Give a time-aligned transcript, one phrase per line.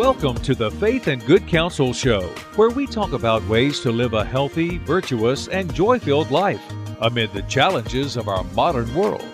[0.00, 2.22] Welcome to the Faith and Good Counsel Show,
[2.56, 6.62] where we talk about ways to live a healthy, virtuous, and joy filled life
[7.02, 9.28] amid the challenges of our modern world.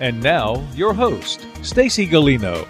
[0.00, 2.66] And now, your host, Stacy Galino.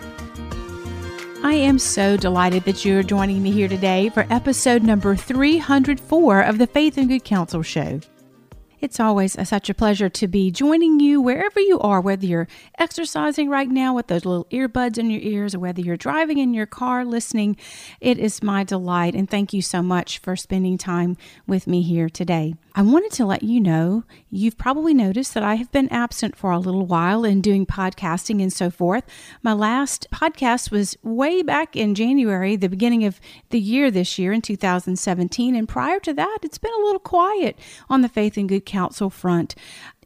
[1.45, 6.41] I am so delighted that you are joining me here today for episode number 304
[6.41, 8.01] of the Faith and Good Counsel Show.
[8.83, 12.49] It's always a, such a pleasure to be joining you wherever you are, whether you're
[12.81, 16.53] exercising right now with those little earbuds in your ears or whether you're driving in
[16.53, 17.57] your car listening.
[18.01, 21.17] It is my delight, and thank you so much for spending time
[21.47, 22.57] with me here today.
[22.75, 26.51] I wanted to let you know you've probably noticed that I have been absent for
[26.51, 29.05] a little while in doing podcasting and so forth.
[29.43, 34.33] My last podcast was way back in January, the beginning of the year this year
[34.33, 35.55] in 2017.
[35.55, 37.59] And prior to that, it's been a little quiet
[37.91, 39.55] on the Faith and Good Counsel front.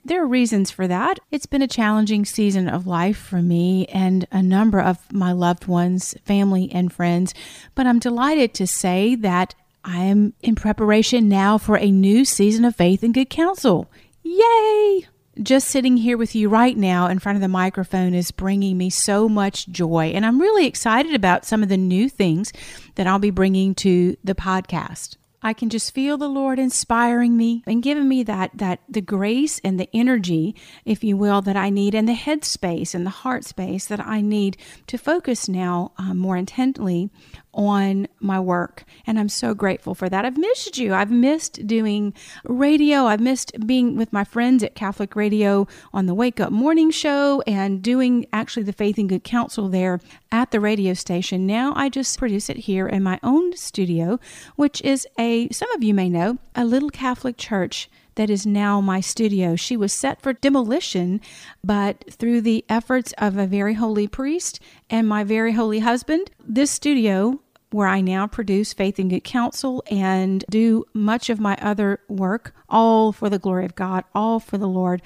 [0.04, 1.20] There are reasons for that.
[1.30, 5.66] It's been a challenging season of life for me and a number of my loved
[5.66, 7.32] ones, family, and friends.
[7.74, 9.54] But I'm delighted to say that
[9.88, 13.88] I am in preparation now for a new season of Faith and Good Counsel.
[14.24, 15.06] Yay!
[15.40, 18.90] Just sitting here with you right now in front of the microphone is bringing me
[18.90, 20.06] so much joy.
[20.06, 22.52] And I'm really excited about some of the new things
[22.96, 25.18] that I'll be bringing to the podcast.
[25.40, 29.60] I can just feel the Lord inspiring me and giving me that that the grace
[29.62, 33.10] and the energy, if you will, that I need, and the head space and the
[33.10, 34.56] heart space that I need
[34.88, 37.10] to focus now um, more intently
[37.56, 38.84] on my work.
[39.06, 40.24] And I'm so grateful for that.
[40.24, 40.94] I've missed you.
[40.94, 43.06] I've missed doing radio.
[43.06, 47.42] I've missed being with my friends at Catholic Radio on the Wake Up Morning Show
[47.46, 51.46] and doing actually the Faith and Good Counsel there at the radio station.
[51.46, 54.20] Now I just produce it here in my own studio,
[54.56, 58.80] which is a, some of you may know, a little Catholic church that is now
[58.80, 59.56] my studio.
[59.56, 61.20] She was set for demolition,
[61.62, 64.58] but through the efforts of a very holy priest
[64.90, 67.40] and my very holy husband, this studio
[67.70, 72.54] where I now produce Faith and Good Counsel and do much of my other work,
[72.68, 75.02] all for the glory of God, all for the Lord,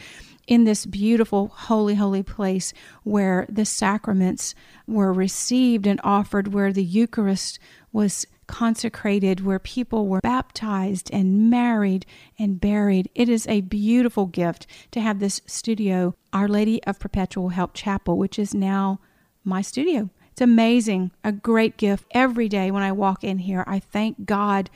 [0.46, 4.54] in this beautiful, holy, holy place where the sacraments
[4.86, 7.58] were received and offered, where the Eucharist
[7.92, 12.04] was consecrated, where people were baptized and married
[12.36, 13.08] and buried.
[13.14, 18.18] It is a beautiful gift to have this studio, Our Lady of Perpetual Help Chapel,
[18.18, 18.98] which is now
[19.44, 20.10] my studio.
[20.40, 22.06] It's amazing, a great gift.
[22.12, 24.70] Every day when I walk in here, I thank God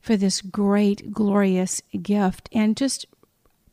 [0.00, 3.04] for this great, glorious gift and just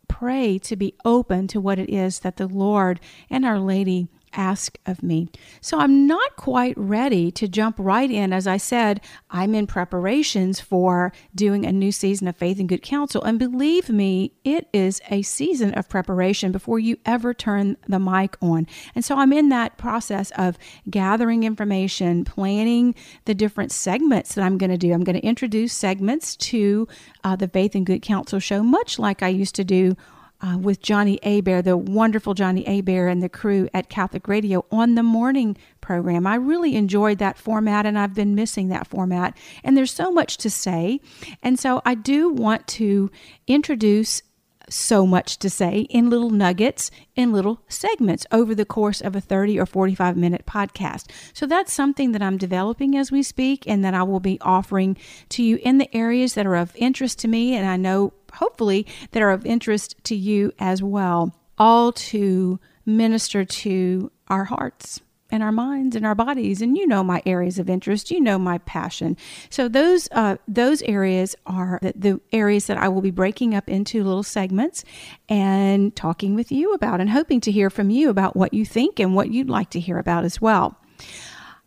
[0.09, 4.77] pray to be open to what it is that the Lord and Our Lady ask
[4.85, 5.29] of me.
[5.61, 8.33] So I'm not quite ready to jump right in.
[8.33, 12.83] As I said, I'm in preparations for doing a new season of Faith and Good
[12.83, 13.23] Counsel.
[13.23, 18.37] And believe me, it is a season of preparation before you ever turn the mic
[18.41, 18.67] on.
[18.95, 20.57] And so I'm in that process of
[20.89, 22.95] gathering information, planning
[23.25, 24.93] the different segments that I'm going to do.
[24.93, 26.87] I'm going to introduce segments to
[27.23, 29.95] uh, the Faith and Good Counsel show, much like I used to do
[30.43, 34.95] uh, with Johnny Abair, the wonderful Johnny Abair and the crew at Catholic Radio on
[34.95, 36.27] the morning program.
[36.27, 39.37] I really enjoyed that format and I've been missing that format.
[39.63, 40.99] And there's so much to say.
[41.41, 43.09] And so I do want to
[43.47, 44.21] introduce
[44.69, 49.21] so much to say in little nuggets, in little segments over the course of a
[49.21, 51.09] 30 or 45 minute podcast.
[51.33, 54.97] So that's something that I'm developing as we speak and that I will be offering
[55.29, 58.85] to you in the areas that are of interest to me and I know hopefully
[59.11, 65.01] that are of interest to you as well, all to minister to our hearts
[65.33, 66.61] and our minds and our bodies.
[66.61, 68.11] And you know my areas of interest.
[68.11, 69.17] You know my passion.
[69.49, 73.67] So those uh, those areas are the, the areas that i will be breaking up
[73.67, 74.83] into little segments
[75.27, 78.99] and talking with you about and hoping to hear from you about what you think
[78.99, 80.77] and what you'd like to hear about as well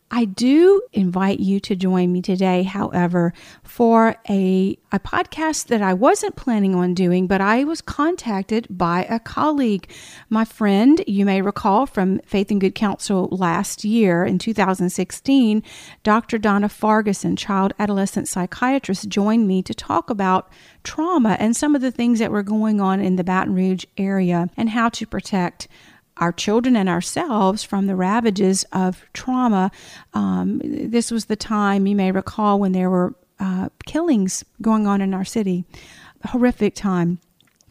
[0.08, 3.32] I do invite you to join me today, however,
[3.64, 9.04] for a, a podcast that I wasn't planning on doing, but I was contacted by
[9.10, 9.90] a colleague.
[10.30, 15.62] My friend, you may recall from Faith and Good Counsel last year in 2016,
[16.04, 16.38] Dr.
[16.38, 20.48] Donna Farguson, child adolescent psychiatrist, joined me to talk about
[20.84, 24.48] trauma and some of the things that were going on in the Baton Rouge area
[24.56, 25.66] and how to protect
[26.18, 29.70] our children and ourselves from the ravages of trauma.
[30.14, 35.00] Um, this was the time, you may recall, when there were uh, killings going on
[35.00, 35.64] in our city.
[36.22, 37.18] A horrific time.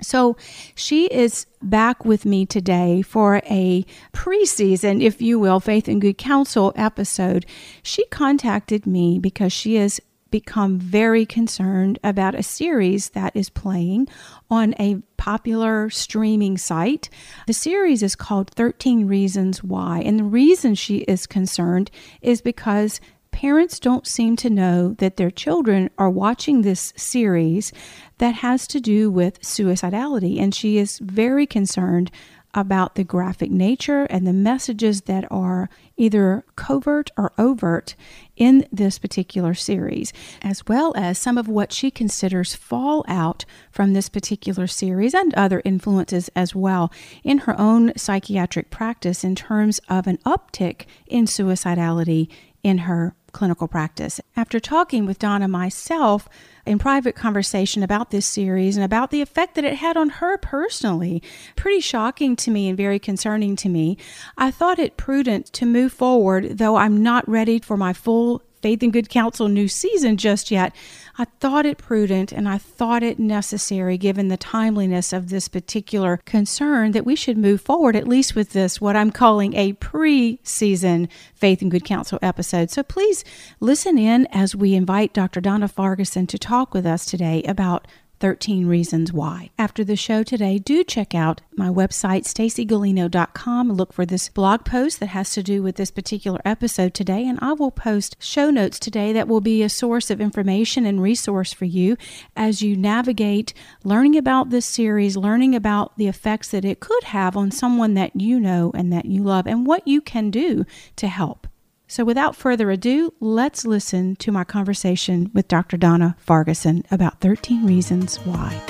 [0.01, 0.35] So
[0.75, 6.17] she is back with me today for a preseason, if you will, Faith and Good
[6.17, 7.45] Counsel episode.
[7.81, 14.07] She contacted me because she is become very concerned about a series that is playing
[14.49, 17.09] on a popular streaming site.
[17.47, 19.99] The series is called 13 Reasons Why.
[19.99, 21.91] And the reason she is concerned
[22.21, 22.99] is because
[23.31, 27.73] parents don't seem to know that their children are watching this series
[28.19, 30.39] that has to do with suicidality.
[30.39, 32.11] And she is very concerned
[32.55, 37.95] about the graphic nature and the messages that are either covert or overt
[38.35, 44.09] in this particular series, as well as some of what she considers fallout from this
[44.09, 46.91] particular series and other influences as well
[47.23, 52.29] in her own psychiatric practice in terms of an uptick in suicidality
[52.63, 54.21] in her clinical practice.
[54.35, 56.29] After talking with Donna myself,
[56.65, 60.37] in private conversation about this series and about the effect that it had on her
[60.37, 61.21] personally.
[61.55, 63.97] Pretty shocking to me and very concerning to me.
[64.37, 68.81] I thought it prudent to move forward, though I'm not ready for my full Faith
[68.81, 70.75] and Good Counsel new season just yet.
[71.19, 76.17] I thought it prudent and I thought it necessary, given the timeliness of this particular
[76.25, 80.39] concern, that we should move forward at least with this, what I'm calling a pre
[80.41, 82.71] season Faith and Good Counsel episode.
[82.71, 83.23] So please
[83.59, 85.41] listen in as we invite Dr.
[85.41, 87.85] Donna Farguson to talk with us today about
[88.19, 89.49] 13 Reasons Why.
[89.57, 93.71] After the show today, do check out my website, stacygolino.com.
[93.71, 97.39] Look for this blog post that has to do with this particular episode today, and
[97.41, 101.53] I will post show notes today that will be a source of information and resource
[101.53, 101.97] for you
[102.35, 103.53] as you navigate
[103.83, 108.15] learning about this series, learning about the effects that it could have on someone that
[108.15, 110.65] you know and that you love, and what you can do
[110.95, 111.47] to help.
[111.95, 115.77] So, without further ado, let's listen to my conversation with Dr.
[115.77, 118.61] Donna Farguson about 13 Reasons Why.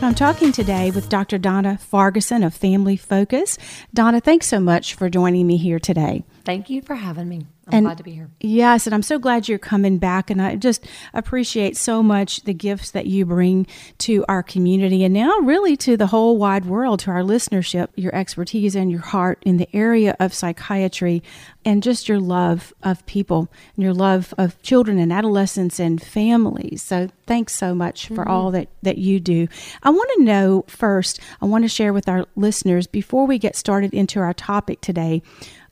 [0.00, 1.36] I'm talking today with Dr.
[1.36, 3.58] Donna Farguson of Family Focus.
[3.92, 6.24] Donna, thanks so much for joining me here today.
[6.46, 7.48] Thank you for having me.
[7.68, 8.30] I'm and glad to be here.
[8.40, 10.30] Yes, and I'm so glad you're coming back.
[10.30, 13.66] And I just appreciate so much the gifts that you bring
[13.98, 18.14] to our community and now really to the whole wide world, to our listenership, your
[18.14, 21.22] expertise and your heart in the area of psychiatry
[21.64, 26.82] and just your love of people and your love of children and adolescents and families.
[26.82, 28.30] So thanks so much for mm-hmm.
[28.30, 29.48] all that, that you do.
[29.82, 33.56] I want to know first, I want to share with our listeners before we get
[33.56, 35.22] started into our topic today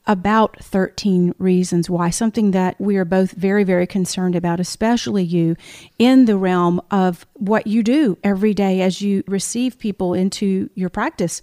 [0.07, 5.57] about 13 reasons why, something that we are both very, very concerned about, especially you,
[5.99, 10.89] in the realm of what you do every day as you receive people into your
[10.89, 11.41] practice.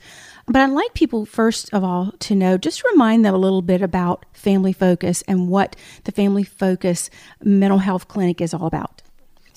[0.48, 3.82] But I'd like people, first of all, to know just remind them a little bit
[3.82, 7.10] about Family Focus and what the Family Focus
[7.44, 9.04] Mental Health Clinic is all about.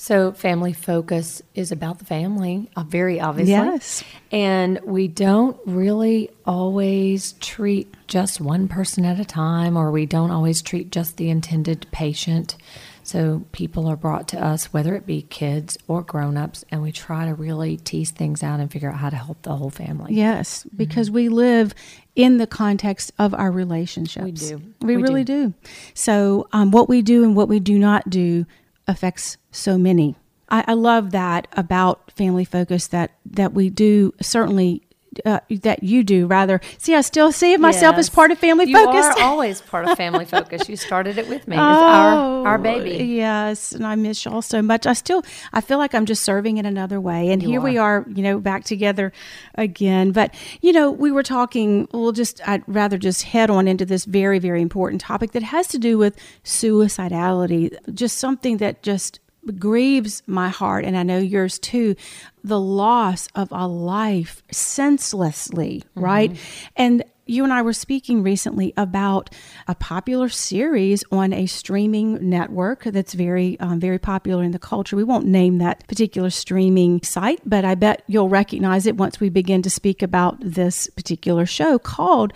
[0.02, 3.52] So, family focus is about the family, uh, very obviously.
[3.52, 4.02] Yes.
[4.32, 10.32] And we don't really always treat just one person at a time, or we don't
[10.32, 12.56] always treat just the intended patient.
[13.04, 16.90] So, people are brought to us, whether it be kids or grown ups, and we
[16.90, 20.14] try to really tease things out and figure out how to help the whole family.
[20.14, 21.14] Yes, because mm-hmm.
[21.14, 21.74] we live
[22.16, 24.24] in the context of our relationships.
[24.24, 24.62] We do.
[24.80, 25.50] We, we really do.
[25.50, 25.54] do.
[25.94, 28.46] So, um, what we do and what we do not do
[28.88, 30.16] affects so many.
[30.48, 34.82] I, I love that about family focus that that we do certainly
[35.24, 36.60] uh, that you do rather.
[36.78, 38.06] See, I still see myself yes.
[38.06, 39.16] as part of Family you Focus.
[39.16, 40.68] You are always part of Family Focus.
[40.68, 41.56] You started it with me.
[41.56, 43.04] It's oh, our our baby.
[43.04, 44.86] Yes, and I miss y'all so much.
[44.86, 45.22] I still
[45.52, 47.30] I feel like I'm just serving in another way.
[47.30, 47.64] And you here are.
[47.64, 49.12] we are, you know, back together
[49.54, 50.12] again.
[50.12, 51.88] But you know, we were talking.
[51.92, 55.68] We'll just I'd rather just head on into this very very important topic that has
[55.68, 57.76] to do with suicidality.
[57.94, 59.20] Just something that just
[59.58, 61.96] grieves my heart, and I know yours too,
[62.44, 66.00] the loss of a life senselessly, mm-hmm.
[66.00, 66.36] right?
[66.76, 69.30] And you and I were speaking recently about
[69.68, 74.96] a popular series on a streaming network that's very, um, very popular in the culture.
[74.96, 79.28] We won't name that particular streaming site, but I bet you'll recognize it once we
[79.28, 82.32] begin to speak about this particular show called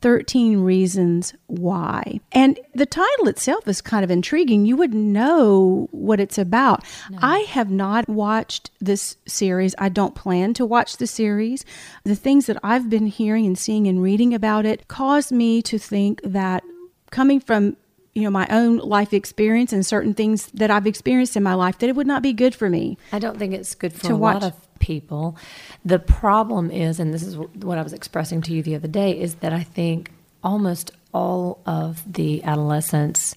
[0.00, 2.20] 13 Reasons Why.
[2.32, 4.64] And the title itself is kind of intriguing.
[4.64, 6.84] You would know what it's about.
[7.10, 7.18] No.
[7.22, 9.74] I have not watched this series.
[9.78, 11.64] I don't plan to watch the series.
[12.04, 15.78] The things that I've been hearing and seeing and reading about it caused me to
[15.78, 16.62] think that
[17.10, 17.76] coming from
[18.14, 21.78] you know my own life experience and certain things that I've experienced in my life
[21.78, 22.98] that it would not be good for me.
[23.12, 24.42] I don't think it's good for a watch.
[24.42, 25.36] lot of people.
[25.84, 29.18] The problem is, and this is what I was expressing to you the other day,
[29.20, 30.10] is that I think
[30.42, 33.36] almost all of the adolescents,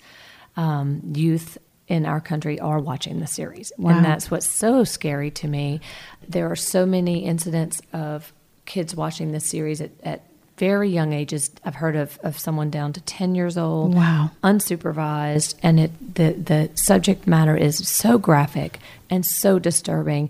[0.57, 1.57] um, youth
[1.87, 3.71] in our country are watching the series.
[3.77, 3.91] Wow.
[3.91, 5.81] And that's what's so scary to me.
[6.27, 8.33] There are so many incidents of
[8.65, 10.23] kids watching this series at, at
[10.57, 11.51] very young ages.
[11.65, 13.95] I've heard of, of someone down to 10 years old.
[13.95, 14.31] Wow.
[14.43, 15.55] Unsupervised.
[15.61, 20.29] And it the, the subject matter is so graphic and so disturbing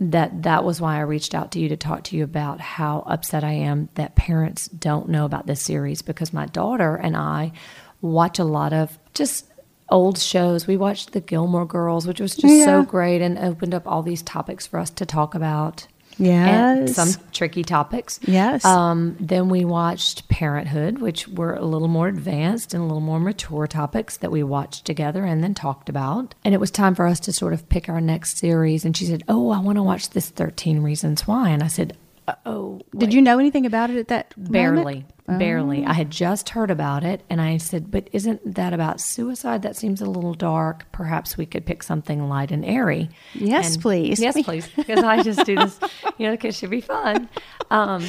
[0.00, 3.00] that that was why I reached out to you to talk to you about how
[3.06, 7.52] upset I am that parents don't know about this series because my daughter and I
[8.00, 9.46] watch a lot of just
[9.90, 10.66] old shows.
[10.66, 12.64] We watched The Gilmore Girls, which was just Yeah.
[12.64, 15.86] so great and opened up all these topics for us to talk about.
[16.18, 16.94] Yes.
[16.94, 18.18] some tricky topics.
[18.26, 18.64] Yes.
[18.64, 23.20] Um, then we watched Parenthood, which were a little more advanced and a little more
[23.20, 26.34] mature topics that we watched together and then talked about.
[26.44, 28.84] And it was time for us to sort of pick our next series.
[28.84, 31.50] And she said, Oh, I want to watch this 13 Reasons Why.
[31.50, 31.96] And I said,
[32.26, 35.04] "Uh, Oh, Did you know anything about it at that Barely, moment?
[35.28, 35.84] Barely.
[35.84, 39.62] I had just heard about it, and I said, "But isn't that about suicide?
[39.62, 40.86] That seems a little dark.
[40.92, 44.18] Perhaps we could pick something light and airy." Yes, And- please.
[44.20, 44.66] Yes, please.
[44.74, 45.78] Because I just do this,
[46.16, 47.28] you know, because it should be fun.
[47.70, 48.02] Um,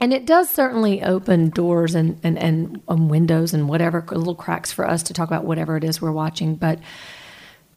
[0.00, 4.72] and it does certainly open doors and, and, and um, windows and whatever little cracks
[4.72, 6.54] for us to talk about whatever it is we're watching.
[6.54, 6.78] But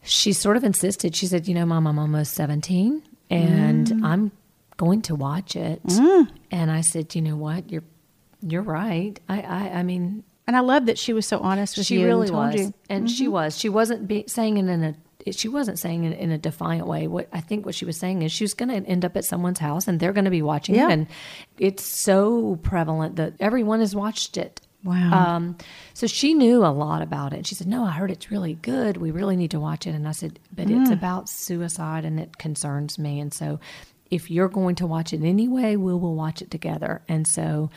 [0.03, 1.15] she sort of insisted.
[1.15, 4.03] She said, "You know, Mom, I'm almost 17, and Mm.
[4.05, 4.31] I'm
[4.77, 5.81] going to watch it."
[6.51, 7.71] And I said, "You know what?
[7.71, 7.83] You're
[8.45, 9.19] you're right.
[9.29, 12.01] I I, I mean, And I love that she was so honest with she you.
[12.01, 12.61] She really and was, You.
[12.67, 12.93] Mm-hmm.
[12.93, 13.57] and she was.
[13.57, 14.95] She wasn't be, saying it in a.
[15.31, 17.07] She wasn't saying it in a defiant way.
[17.07, 19.23] What I think what she was saying is she was going to end up at
[19.23, 20.89] someone's house and they're going to be watching Yeah.
[20.89, 21.07] it, and
[21.57, 24.59] it's so prevalent that everyone has watched it.
[24.83, 25.11] Wow.
[25.35, 25.57] Um,
[25.93, 27.47] so she knew a lot about it.
[27.47, 28.97] She said, "No, I heard it's really good.
[28.97, 30.93] We really need to watch it." And I said, "But it's Mm.
[30.99, 33.21] about suicide, and it concerns me.
[33.21, 33.61] And so,
[34.11, 37.69] if you're going to watch it anyway, we will watch it together." And so,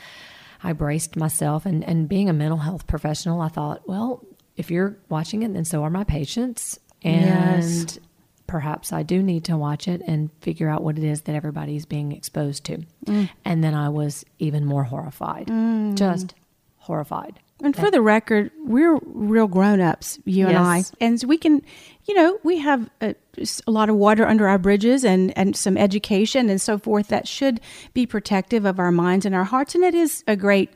[0.63, 1.65] I braced myself.
[1.65, 5.65] And and being a mental health professional, I thought, well, if you're watching it, then
[5.65, 7.99] so are my patients, and Yes.
[8.47, 11.85] perhaps I do need to watch it and figure out what it is that everybody's
[11.85, 12.79] being exposed to.
[13.05, 13.29] Mm.
[13.45, 15.95] And then I was even more horrified, mm.
[15.95, 16.33] just
[16.77, 17.39] horrified.
[17.63, 20.83] And for the record, we're real grown ups, you and I.
[21.01, 21.63] And we can,
[22.05, 23.15] you know, we have a,
[23.65, 27.27] a lot of water under our bridges and, and some education and so forth that
[27.27, 27.59] should
[27.95, 29.73] be protective of our minds and our hearts.
[29.73, 30.69] And it is a great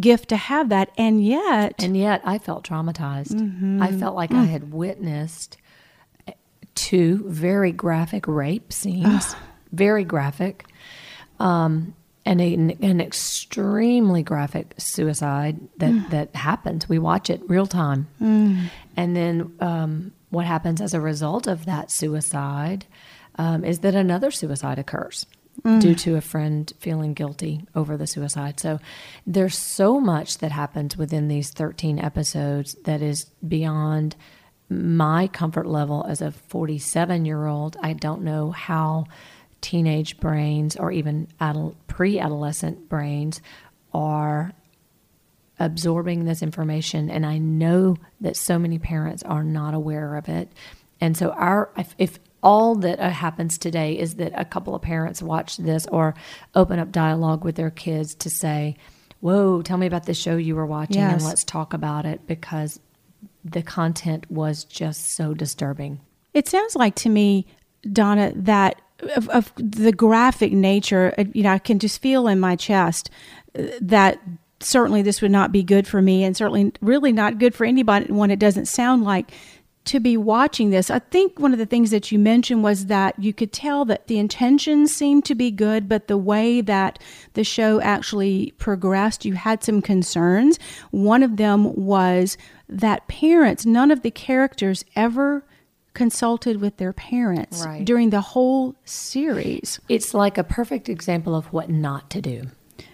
[0.00, 0.90] gift to have that.
[0.96, 3.32] And yet, And yet I felt traumatized.
[3.32, 4.00] I mm-hmm.
[4.00, 4.38] felt like mm.
[4.38, 5.58] I had witnessed
[6.26, 6.32] eh,
[6.74, 9.36] two very graphic rape scenes,
[9.70, 10.64] very graphic,
[11.38, 16.88] um, and a, an extremely graphic suicide that, that happens.
[16.88, 18.06] We watch it real time.
[18.96, 22.86] And then um, what happens as a result of that suicide
[23.36, 25.26] um, is that another suicide occurs.
[25.80, 28.58] Due to a friend feeling guilty over the suicide.
[28.58, 28.80] So
[29.26, 34.16] there's so much that happens within these 13 episodes that is beyond
[34.70, 37.76] my comfort level as a 47 year old.
[37.82, 39.04] I don't know how
[39.62, 43.40] teenage brains or even adult, pre adolescent brains
[43.94, 44.52] are
[45.58, 50.50] absorbing this information and i know that so many parents are not aware of it.
[51.00, 54.82] And so our if, if all that uh, happens today is that a couple of
[54.82, 56.14] parents watch this or
[56.54, 58.76] open up dialogue with their kids to say
[59.20, 62.80] whoa tell me about the show you were watching and let's talk about it because
[63.44, 66.00] the content was just so disturbing.
[66.34, 67.46] It sounds like to me,
[67.92, 68.80] Donna, that
[69.16, 73.10] of, of the graphic nature, uh, you know, I can just feel in my chest
[73.58, 74.20] uh, that
[74.60, 78.12] certainly this would not be good for me and certainly really not good for anybody
[78.12, 79.32] when it doesn't sound like
[79.84, 80.90] to be watching this.
[80.90, 84.06] I think one of the things that you mentioned was that you could tell that
[84.06, 87.00] the intentions seemed to be good, but the way that
[87.32, 90.58] the show actually progressed, you had some concerns.
[90.92, 95.44] One of them was that parents, none of the characters ever
[95.94, 97.84] consulted with their parents Right.
[97.84, 99.80] during the whole series.
[99.88, 102.44] It's like a perfect example of what not to do.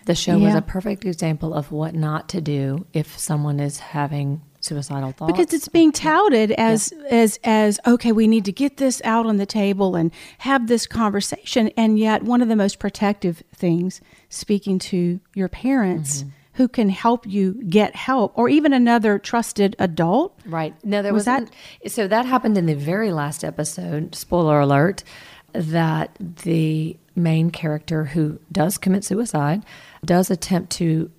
[0.06, 4.40] The show was a perfect example of what not to do if someone is having
[4.60, 5.30] suicidal thoughts.
[5.32, 9.36] because it's being touted as as as okay we need to get this out on
[9.36, 14.00] the table and have this conversation and yet one of the most protective things
[14.30, 16.30] speaking to your parents Mm-hmm.
[16.58, 20.74] Who can help you get help or even another trusted adult Right.
[20.84, 21.48] No, there Was that-
[21.82, 21.90] that.
[21.92, 24.14] So that happened in the very last episode.
[24.16, 25.04] Spoiler alert:
[25.52, 29.64] that the main character who does commit suicide
[30.04, 31.10] does attempt to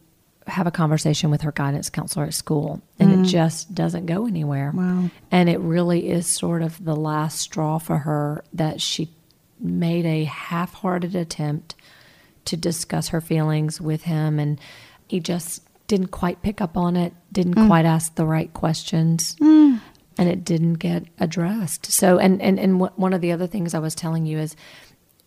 [0.47, 3.25] have a conversation with her guidance counselor at school, and it mm.
[3.25, 4.71] just doesn't go anywhere.
[4.75, 5.09] Wow.
[5.31, 9.09] And it really is sort of the last straw for her that she
[9.59, 11.75] made a half-hearted attempt
[12.45, 14.59] to discuss her feelings with him and
[15.09, 19.35] he just didn't quite pick up on it didn't quite ask the right questions
[20.17, 23.73] and it didn't get addressed so and and, and wh- one of the other things
[23.73, 24.55] i was telling you is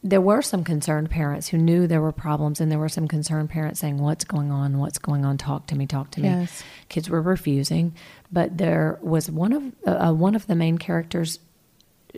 [0.04, 3.50] there were some concerned parents who knew there were problems, and there were some concerned
[3.50, 4.78] parents saying, "What's going on?
[4.78, 5.38] What's going on?
[5.38, 5.86] Talk to me.
[5.86, 6.64] Talk to me." Yes.
[6.88, 7.94] Kids were refusing,
[8.32, 11.38] but there was one of uh, uh, one of the main characters.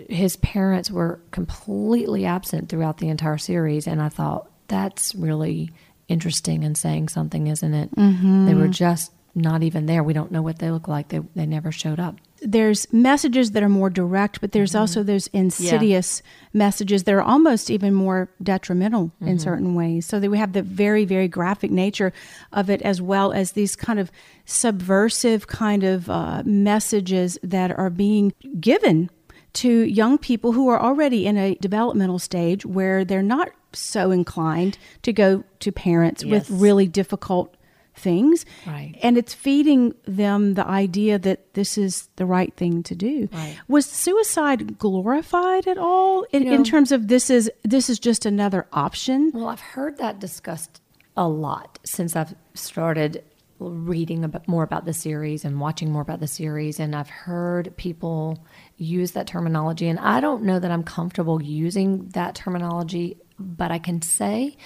[0.09, 5.71] His parents were completely absent throughout the entire series, and I thought that's really
[6.09, 7.95] interesting and saying something, isn't it?
[7.95, 8.47] Mm-hmm.
[8.47, 10.03] They were just not even there.
[10.03, 11.09] We don't know what they look like.
[11.09, 12.17] They they never showed up.
[12.41, 17.71] There's messages that are more direct, but there's also those insidious messages that are almost
[17.71, 20.05] even more detrimental in certain ways.
[20.05, 22.13] So that we have the very, very graphic nature
[22.53, 24.13] of it, as well as these kind of
[24.45, 29.09] subversive kind of uh, messages that are being given
[29.55, 34.78] to young people who are already in a developmental stage where they're not so inclined
[35.02, 37.57] to go to parents with really difficult
[37.97, 38.45] things.
[38.66, 38.97] Right.
[39.02, 43.28] And it's feeding them the idea that this is the right thing to do.
[43.33, 43.57] Right.
[43.69, 48.66] Was suicide glorified at all in, in terms of this is this is just another
[48.73, 49.31] option?
[49.33, 50.81] Well, I've heard that discussed
[51.16, 53.23] a lot since I've started
[53.61, 57.75] reading about more about the series and watching more about the series and I've heard
[57.76, 58.45] people
[58.76, 63.79] use that terminology and I don't know that I'm comfortable using that terminology but I
[63.79, 64.57] can say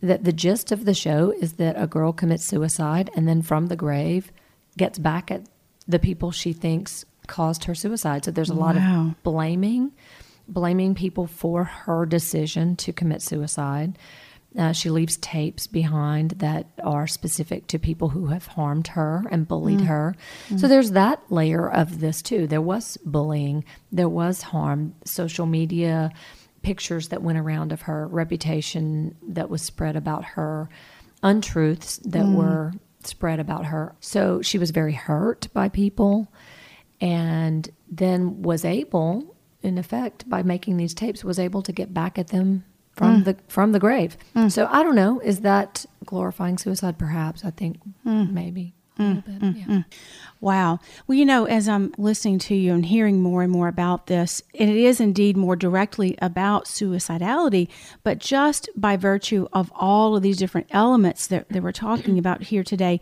[0.00, 3.66] that the gist of the show is that a girl commits suicide and then from
[3.66, 4.30] the grave
[4.76, 5.42] gets back at
[5.88, 8.24] the people she thinks caused her suicide.
[8.24, 9.08] So there's a lot Wow.
[9.08, 9.92] of blaming,
[10.46, 13.98] blaming people for her decision to commit suicide.
[14.56, 19.46] Uh, she leaves tapes behind that are specific to people who have harmed her and
[19.46, 20.14] bullied her.
[20.56, 22.46] So there's that layer of this too.
[22.46, 26.10] There was bullying, there was harm, social media
[26.62, 30.68] pictures that went around of her, reputation that was spread about her,
[31.22, 32.34] untruths that mm.
[32.34, 32.72] were
[33.04, 33.94] spread about her.
[34.00, 36.32] So she was very hurt by people
[37.00, 42.18] and then was able in effect by making these tapes was able to get back
[42.18, 43.24] at them from mm.
[43.24, 44.16] the from the grave.
[44.34, 44.50] Mm.
[44.50, 47.44] So I don't know, is that glorifying suicide perhaps?
[47.44, 49.40] I think maybe little mm, bit.
[49.40, 49.64] Mm, yeah.
[49.66, 49.84] Mm.
[50.40, 50.78] Wow.
[51.06, 54.40] Well, you know, as I'm listening to you and hearing more and more about this,
[54.58, 57.68] and it is indeed more directly about suicidality,
[58.04, 62.42] but just by virtue of all of these different elements that, that we're talking about
[62.42, 63.00] here today,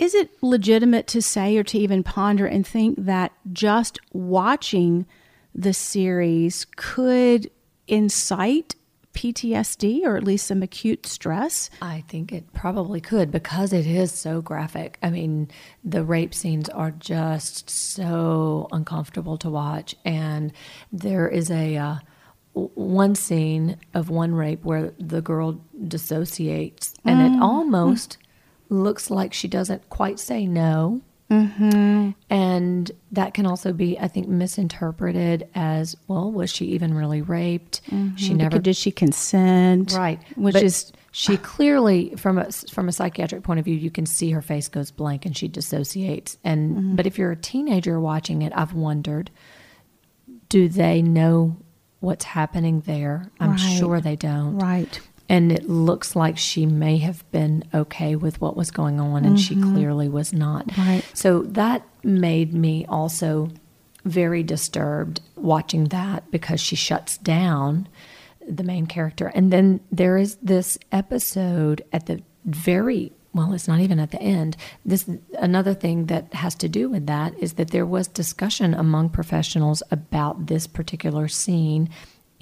[0.00, 5.06] is it legitimate to say or to even ponder and think that just watching
[5.54, 7.50] the series could
[7.86, 8.74] incite
[9.12, 11.70] PTSD or at least some acute stress?
[11.80, 14.98] I think it probably could because it is so graphic.
[15.02, 15.50] I mean,
[15.84, 19.94] the rape scenes are just so uncomfortable to watch.
[20.04, 20.52] And
[20.92, 21.96] there is a uh,
[22.54, 28.18] one scene of one rape where the girl dissociates, and it almost
[28.68, 31.00] looks like she doesn't quite say no.
[32.30, 37.80] And that can also be, I think, misinterpreted as well, was she even really raped?
[38.16, 39.92] She never Did she consent?
[39.92, 43.90] Right, Which But is she clearly from a from a psychiatric point of view, you
[43.90, 46.38] can see her face goes blank and she dissociates.
[46.44, 46.96] And Mm-hmm.
[46.96, 49.30] but if you're a teenager watching it, I've wondered,
[50.48, 51.56] do they know
[52.00, 53.30] what's happening there?
[53.40, 53.58] I'm Right.
[53.60, 54.58] sure they don't.
[54.58, 55.00] right.
[55.32, 59.40] And it looks like she may have been okay with what was going on, and
[59.40, 60.66] she clearly was not.
[60.66, 60.88] Mm-hmm.
[60.90, 61.04] Right.
[61.14, 63.48] So that made me also
[64.04, 67.88] very disturbed watching that because she shuts down
[68.46, 69.28] the main character.
[69.28, 74.20] And then there is this episode at the very well, it's not even at the
[74.20, 74.58] end.
[74.84, 79.08] This another thing that has to do with that is that there was discussion among
[79.08, 81.88] professionals about this particular scene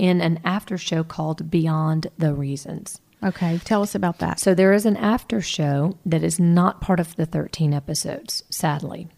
[0.00, 3.00] in an after show called Beyond the Reasons.
[3.22, 3.60] Okay.
[3.64, 4.40] Tell us about that.
[4.40, 9.08] So there is an after show that is not part of the 13 episodes, sadly.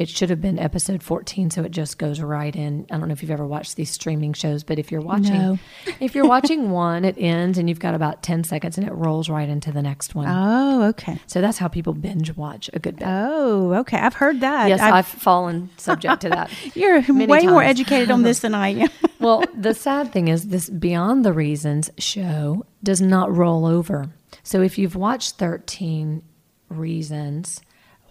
[0.00, 2.86] It should have been episode 14, so it just goes right in.
[2.90, 5.58] I don't know if you've ever watched these streaming shows, but if you're watching No.
[6.00, 9.28] if you're watching one, it ends and you've got about 10 seconds and it rolls
[9.28, 10.26] right into the next one.
[10.26, 11.20] Oh, okay.
[11.26, 13.06] so that's how people binge watch a good bit.
[13.06, 13.98] Oh, okay.
[13.98, 14.70] I've heard that.
[14.70, 16.50] yes, I've- I've, fallen subject to that.
[16.74, 18.88] you're way more educated on this than I am.
[19.20, 24.08] well, the sad thing is, this Beyond the Reasons show does not roll over.
[24.42, 26.22] So if you've watched 13
[26.70, 27.60] Reasons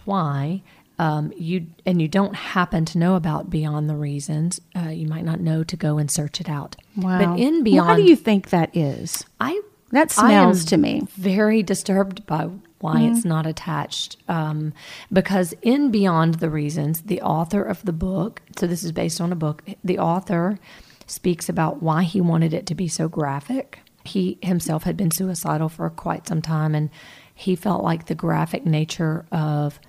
[0.06, 0.62] Why,
[1.00, 5.24] um, you and you don't happen to know about Beyond the Reasons, uh, you might
[5.24, 6.76] not know to go and search it out.
[6.98, 7.18] Wow.
[7.20, 9.24] But in beyond, Why do you think that is?
[9.40, 11.08] I That I smells to me.
[11.18, 14.18] very disturbed by why it's not attached.
[14.30, 14.74] Um,
[15.12, 19.34] because in Beyond the Reasons, the author of the book, so this is based on
[19.34, 20.58] a book, the author
[21.06, 23.80] speaks about why he wanted it to be so graphic.
[24.06, 26.90] He himself had been suicidal for quite some time, and
[27.36, 29.80] he felt like the graphic nature of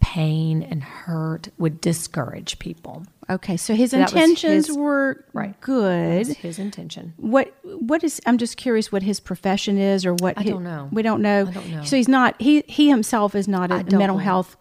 [0.00, 3.04] pain and hurt would discourage people.
[3.28, 5.58] Okay, so his So intentions his- were right.
[5.60, 6.26] good.
[6.26, 7.12] His intention.
[7.16, 8.20] What what is?
[8.26, 10.88] I'm just curious what his profession is, or what I hi- don't know.
[10.90, 11.46] We don't know.
[11.46, 11.84] I don't know.
[11.84, 12.34] So he's not.
[12.40, 14.16] He he himself is not a mental know.
[14.16, 14.56] health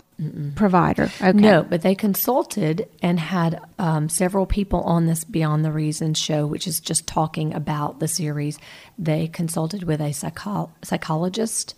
[0.55, 1.09] provider.
[1.21, 1.31] Okay.
[1.31, 6.45] No, but they consulted and had um, several people on this Beyond the Reasons show,
[6.45, 8.59] which is just talking about the series.
[8.99, 11.73] They consulted with a psycho- psychologist,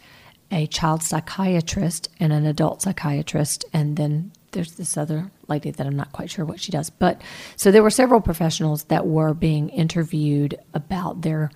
[0.51, 5.95] a child psychiatrist, and an adult psychiatrist, and then there's this other lady that I'm
[5.95, 6.89] not quite sure what she does.
[6.89, 7.21] But
[7.55, 11.51] so there were several professionals that were being interviewed about their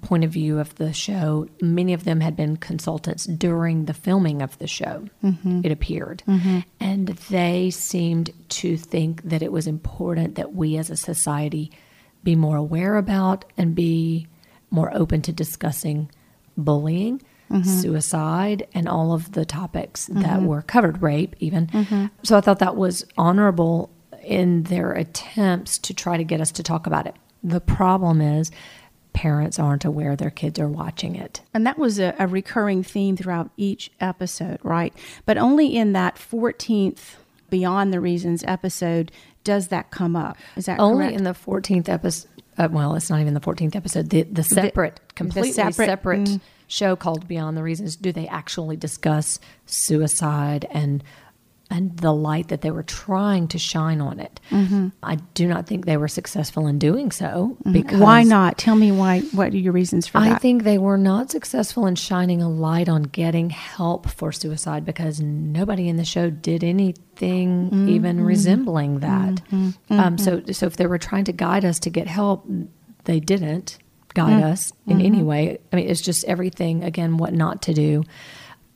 [0.00, 1.48] point of view of the show.
[1.60, 5.60] Many of them had been consultants during the filming of the show, mm-hmm.
[5.64, 6.22] it appeared.
[6.26, 6.60] Mm-hmm.
[6.80, 11.72] And they seemed to think that it was important that we as a society
[12.22, 14.26] be more aware about and be
[14.70, 16.10] more open to discussing
[16.56, 17.22] bullying.
[17.64, 22.10] Suicide and all of the topics that were covered, rape even.
[22.22, 23.90] So I thought that was honorable
[24.24, 27.14] in their attempts to try to get us to talk about it.
[27.42, 28.50] The problem is
[29.14, 31.40] parents aren't aware their kids are watching it.
[31.54, 34.92] And that was a, a recurring theme throughout each episode, right?
[35.26, 37.16] But only in that 14th
[37.50, 39.10] Beyond the Reasons episode
[39.44, 40.36] does that come up.
[40.56, 41.16] Is that Only correct?
[41.18, 42.28] in the 14th episode.
[42.58, 44.10] Uh, well, it's not even the 14th episode.
[44.10, 46.40] The, the separate, completely separate- separate, mm.
[46.68, 51.02] Show called Beyond the Reasons do they actually discuss suicide and
[51.70, 54.40] and the light that they were trying to shine on it.
[54.50, 54.88] Mm-hmm.
[55.02, 58.56] I do not think they were successful in doing so because why not?
[58.56, 59.20] Tell me why.
[59.20, 60.36] What are your reasons for I that?
[60.36, 64.86] I think they were not successful in shining a light on getting help for suicide
[64.86, 67.88] because nobody in the show did anything Mm-hmm.
[67.88, 69.42] even resembling that.
[69.90, 72.46] Um, so, so if they were trying to guide us to get help,
[73.04, 73.76] they didn't
[74.18, 75.58] guide us in any way.
[75.72, 78.04] I mean, it's just everything again what not to do.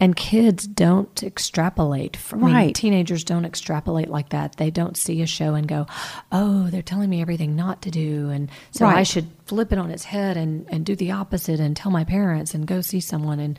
[0.00, 2.16] And kids don't extrapolate.
[2.16, 2.74] From, I mean, Right.
[2.74, 4.56] teenagers don't extrapolate like that.
[4.56, 5.86] They don't see a show and go,
[6.32, 9.92] "Oh, they're telling me everything not to do," and so I should flip it on
[9.92, 13.38] its head and, and do the opposite and tell my parents and go see someone
[13.38, 13.58] and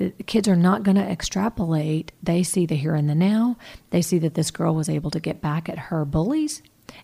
[0.00, 3.56] uh, kids are not going to extrapolate they see the here and the now
[3.90, 6.62] they see that this girl was able to get back at her bullies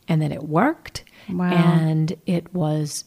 [0.09, 1.51] and that it worked Wow.
[1.53, 3.05] and it was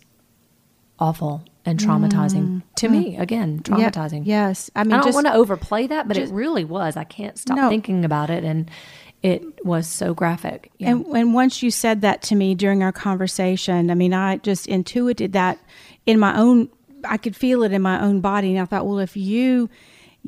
[1.00, 3.64] awful and traumatizing to me again Mm.
[3.64, 4.70] Traumatizing yes.
[4.76, 7.04] I mean, i, don't just- want to overplay that but just- it really was i
[7.04, 7.70] can't stop No.
[7.70, 8.70] thinking about it and
[9.22, 10.92] it was so graphic Yeah.
[10.92, 14.66] And and once you said that to me during our conversation, I mean, I just
[14.68, 15.60] intuited that
[16.06, 16.70] in my own.
[17.04, 19.70] I could feel it in my own body, and I thought, well, if you,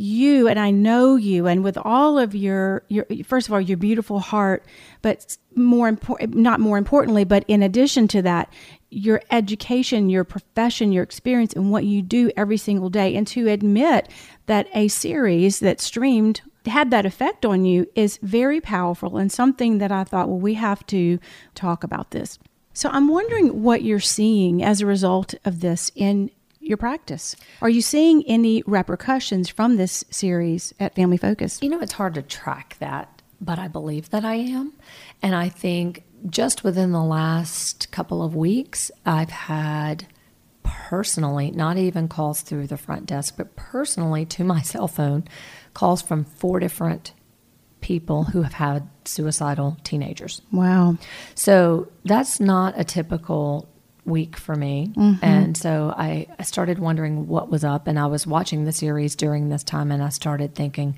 [0.01, 3.77] you, and I know you, and with all of your your first of all your
[3.77, 4.65] beautiful heart,
[5.01, 8.51] but more important, not more importantly, but in addition to that,
[8.89, 13.47] your education, your profession, your experience, and what you do every single day, and to
[13.47, 14.09] admit
[14.47, 19.79] that a series that streamed had that effect on you is very powerful and something
[19.79, 21.19] that I thought, well, we have to
[21.55, 22.37] talk about this.
[22.73, 26.31] So I'm wondering what you're seeing as a result of this in
[26.71, 27.35] your practice.
[27.61, 31.59] Are you seeing any repercussions from this series at Family Focus?
[31.61, 34.73] You know, it's hard to track that, but I believe that I am.
[35.21, 40.07] And I think just within the last couple of weeks, I've had
[40.63, 45.25] personally, not even calls through the front desk, but personally to my cell phone,
[45.73, 47.13] calls from four different
[47.81, 50.41] people who have had suicidal teenagers.
[50.51, 50.97] Wow.
[51.35, 53.67] So that's not a typical
[54.05, 54.91] week for me.
[54.95, 55.23] Mm-hmm.
[55.23, 57.87] And so I, I started wondering what was up.
[57.87, 60.97] And I was watching the series during this time and I started thinking,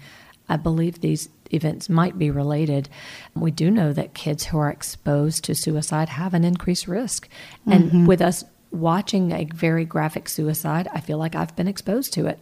[0.50, 2.90] I believe these events might be related.
[3.36, 7.30] We do know that kids who are exposed to suicide have an increased risk.
[7.66, 8.06] And mm-hmm.
[8.08, 12.40] with us watching a very graphic suicide, I feel like I've been exposed to it.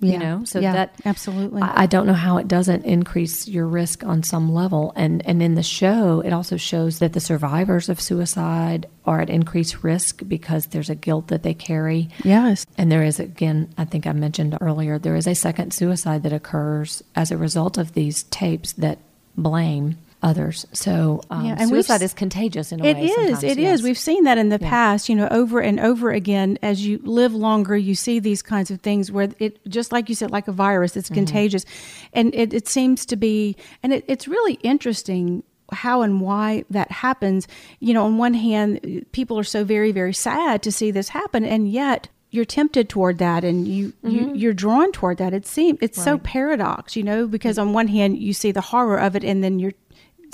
[0.00, 0.12] Yeah.
[0.12, 1.60] You know, so Yeah, that absolutely.
[1.60, 4.92] I, I don't know how it doesn't increase your risk on some level.
[4.94, 9.30] And and in the show, it also shows that the survivors of suicide are at
[9.30, 12.10] increased risk because there's a guilt that they carry.
[12.22, 12.64] Yes.
[12.76, 16.32] And there is again, I think I mentioned earlier, there is a second suicide that
[16.32, 18.98] occurs as a result of these tapes that
[19.36, 20.66] blame others.
[20.72, 23.04] So um, Yeah, and suicide is contagious in a It way.
[23.04, 23.42] is.
[23.42, 23.56] It is.
[23.58, 23.82] yes.
[23.82, 26.58] We've seen that in the past, you know, over and over again.
[26.62, 30.14] As you live longer, you see these kinds of things where it, just like you
[30.14, 30.98] said, like a virus, Mm-hmm.
[31.00, 31.64] it's contagious.
[32.12, 36.90] And it, it seems to be, and it, it's really interesting how and why that
[36.90, 37.46] happens.
[37.78, 41.44] You know, on one hand, people are so very, very sad to see this happen,
[41.44, 45.78] and yet, you're tempted toward that and you, you you're drawn toward that it seems
[45.80, 46.24] it's so Mm-hmm.
[46.24, 49.58] Paradox you know because on one hand you see the horror of it and then
[49.58, 49.72] you're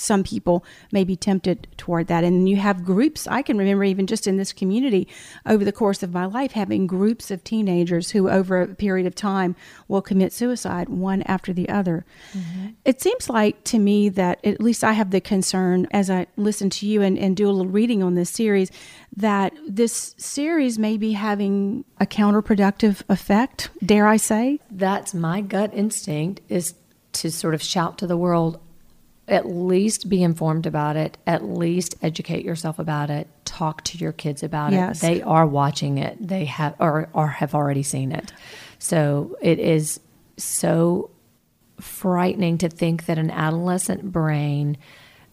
[0.01, 2.25] some people may be tempted toward that.
[2.25, 5.09] And you have groups, I can remember even just in this community
[5.47, 9.15] over the course of my life, having groups of teenagers who, over a period of
[9.15, 9.57] time,
[9.89, 12.05] will commit suicide one after the other.
[12.33, 12.69] Mm-hmm.
[12.85, 16.71] It seems like to me that at least I have the concern as I listen
[16.71, 18.71] to you and, and do a little reading on this series
[19.17, 24.59] that this series may be having a counterproductive effect, dare I say?
[24.71, 26.75] That's my gut instinct is
[27.13, 28.61] to sort of shout to the world,
[29.27, 34.13] at least be informed about it, at least educate yourself about it, talk to your
[34.13, 35.03] kids about yes.
[35.03, 35.07] it.
[35.07, 36.17] They are watching it.
[36.21, 38.33] They have or, or have already seen it.
[38.79, 40.01] So it is
[40.37, 41.11] so
[41.81, 44.77] frightening to think that an adolescent brain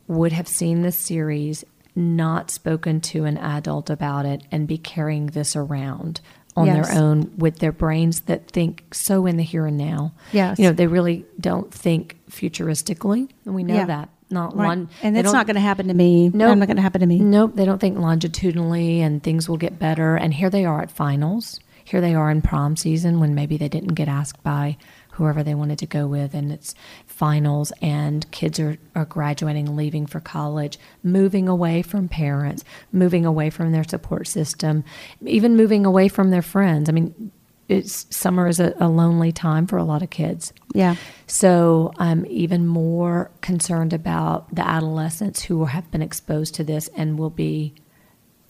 [0.08, 1.64] would have seen this series,
[1.96, 6.22] not spoken to an adult about it, and be carrying this around
[6.56, 6.90] on yes.
[6.90, 10.14] their own with their brains that think so in the here and now.
[10.32, 10.60] Yes.
[10.60, 13.86] You know, they really don't think futuristically, and we know yeah.
[13.86, 14.10] that.
[14.30, 14.68] Not right.
[14.68, 16.30] Long, and it's not going to happen to me.
[16.30, 17.20] No, nope, not going to happen to me.
[17.20, 20.16] Nope, they don't think longitudinally and things will get better.
[20.16, 21.60] And here they are at finals.
[21.84, 24.78] Here they are in prom season when maybe they didn't get asked by
[25.12, 26.74] whoever they wanted to go with, and it's
[27.06, 33.50] finals, and kids are, are graduating, leaving for college, moving away from parents, moving away
[33.50, 34.84] from their support system,
[35.26, 36.90] even moving away from their friends.
[36.90, 37.32] I mean,
[37.72, 40.52] it's summer is a, a, lonely time for a lot of kids.
[40.74, 40.96] Yeah.
[41.26, 47.18] So I'm even more concerned about the adolescents who have been exposed to this and
[47.18, 47.74] will be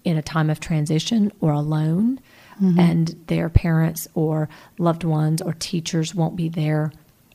[0.03, 2.19] in a time of transition or alone
[2.61, 2.79] mm-hmm.
[2.79, 6.91] and their parents or loved ones or teachers won't be there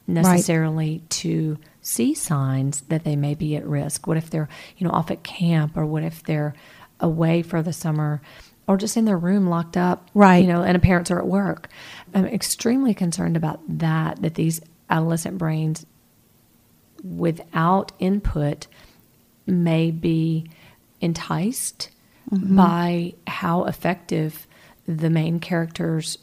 [0.06, 1.10] necessarily right.
[1.10, 4.06] to see signs that they may be at risk.
[4.06, 6.54] What if they're, you know, off at camp or what if they're
[7.00, 8.22] away for the summer
[8.68, 10.38] or just in their room locked up, right?
[10.38, 11.68] You know, and parents are at work.
[12.14, 14.60] I'm extremely concerned about that that these
[14.90, 15.86] adolescent brains
[17.04, 18.66] without input
[19.46, 20.50] may be
[21.00, 21.90] enticed
[22.30, 22.56] mm-hmm.
[22.56, 24.45] by how effective
[24.86, 26.18] the main character's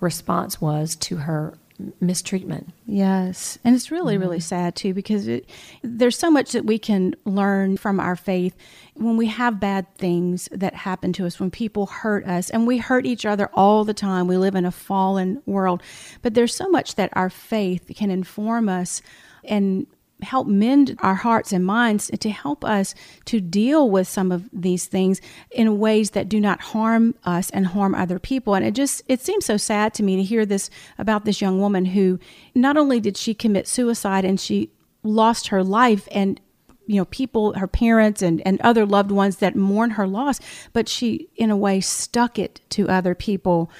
[0.00, 1.54] response was to her
[2.00, 2.72] mistreatment.
[2.86, 3.58] Yes.
[3.64, 4.22] And it's really, mm-hmm.
[4.22, 5.48] really sad too because it,
[5.82, 8.54] there's so much that we can learn from our faith
[8.94, 12.78] when we have bad things that happen to us, when people hurt us, and we
[12.78, 14.26] hurt each other all the time.
[14.26, 15.82] We live in a fallen world.
[16.22, 19.00] But there's so much that our faith can inform us
[19.44, 19.86] and
[20.22, 22.94] help mend our hearts and minds to help us
[23.26, 27.66] to deal with some of these things in ways that do not harm us and
[27.68, 28.54] harm other people.
[28.54, 31.60] And it just it seems so sad to me to hear this about this young
[31.60, 32.18] woman who
[32.54, 34.70] not only did she commit suicide and she
[35.02, 36.40] lost her life and
[36.86, 40.40] you know people her parents and, and other loved ones that mourn her loss
[40.72, 43.70] but she in a way stuck it to other people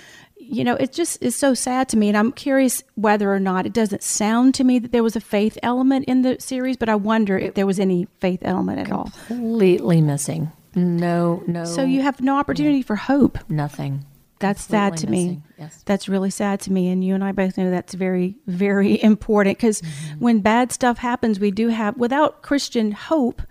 [0.50, 2.08] you know, it just is so sad to me.
[2.08, 5.20] And I'm curious whether or not it doesn't sound to me that there was a
[5.20, 8.90] faith element in the series, but I wonder if there was any faith element at
[8.90, 9.12] all.
[9.28, 10.50] Completely missing.
[10.74, 11.64] No, no.
[11.64, 12.82] So you have no opportunity no.
[12.82, 13.38] for hope.
[13.48, 14.04] Nothing.
[14.40, 15.28] That's sad to missing.
[15.28, 15.42] me.
[15.58, 15.82] Yes.
[15.84, 16.88] That's really sad to me.
[16.88, 20.18] And you and I both know that's very, very important because mm-hmm.
[20.18, 23.42] when bad stuff happens, we do have, without Christian hope,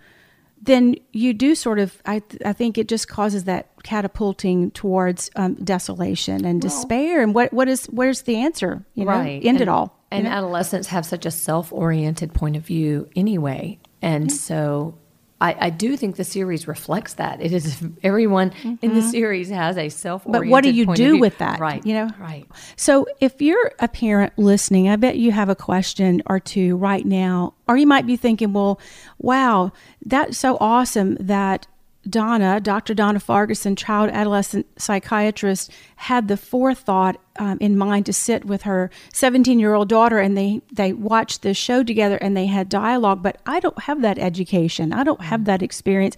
[0.62, 5.54] then you do sort of I, I think it just causes that catapulting towards um,
[5.54, 9.44] desolation and well, despair and what what is where's the answer you know right.
[9.44, 10.30] end and, it all and know?
[10.30, 14.36] adolescents have such a self-oriented point of view anyway and yeah.
[14.36, 14.98] so
[15.40, 17.40] I, I, do think the series reflects that.
[17.40, 18.74] It is everyone mm-hmm.
[18.82, 19.08] in the mm-hmm.
[19.08, 20.22] series has a self.
[20.26, 21.58] But what do you do with that?
[21.58, 21.84] Right.
[21.84, 22.10] You know.
[22.18, 22.46] Right.
[22.76, 27.06] So if you're a parent listening, I bet you have a question or two right
[27.06, 28.80] now, or you might be thinking, "Well,
[29.18, 29.72] wow,
[30.04, 31.66] that's so awesome that
[32.08, 32.94] Donna, Dr.
[32.94, 38.90] Donna Farguson, child adolescent psychiatrist, had the forethought um, in mind to sit with her
[39.12, 43.22] 17 year old daughter and they, they watched the show together and they had dialogue.
[43.22, 46.16] But I don't have that education, I don't have that experience.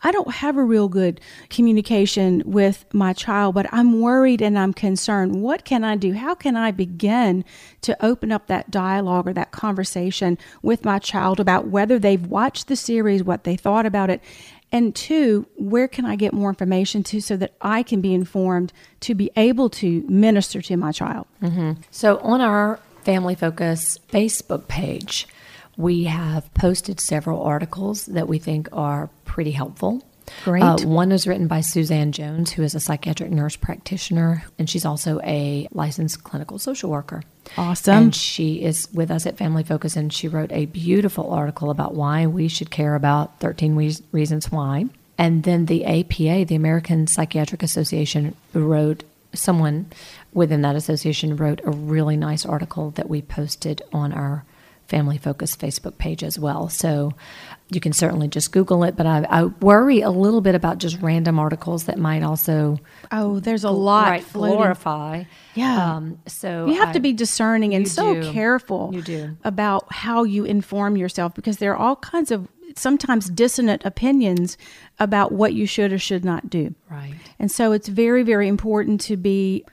[0.00, 4.72] I don't have a real good communication with my child, but I'm worried and I'm
[4.72, 5.42] concerned.
[5.42, 6.12] What can I do?
[6.12, 7.44] How can I begin
[7.80, 12.68] to open up that dialogue or that conversation with my child about whether they've watched
[12.68, 14.22] the series, what they thought about it,
[14.70, 18.72] and two, where can I get more information to so that I can be informed
[19.00, 21.26] to be able to minister to my child?
[21.42, 21.80] Mm-hmm.
[21.90, 25.26] So, on our Family Focus Facebook page,
[25.78, 30.02] we have posted several articles that we think are pretty helpful.
[30.44, 30.62] Great.
[30.62, 34.84] Uh, one is written by Suzanne Jones, who is a psychiatric nurse practitioner, and she's
[34.84, 37.22] also a licensed clinical social worker.
[37.56, 37.94] Awesome.
[37.96, 41.94] And she is with us at Family Focus, and she wrote a beautiful article about
[41.94, 44.86] why we should care about 13 Reasons Why.
[45.16, 49.02] And then the APA, the American Psychiatric Association, wrote,
[49.34, 49.86] someone
[50.32, 54.44] within that association wrote a really nice article that we posted on our
[54.86, 56.68] Family Focus Facebook page as well.
[56.70, 57.12] So
[57.70, 58.96] you can certainly just Google it.
[58.96, 62.78] But I, I worry a little bit about just random articles that might also
[63.12, 65.24] Oh, there's a lot right, glorify.
[65.54, 65.94] Yeah.
[65.96, 68.32] Um, so You have I- to be discerning and so do.
[68.32, 69.36] careful You do.
[69.44, 74.56] about how you inform yourself because there are all kinds of sometimes dissonant opinions
[74.98, 76.74] about what you should or should not do.
[76.90, 77.14] right.
[77.38, 79.64] And so it's very, very important to be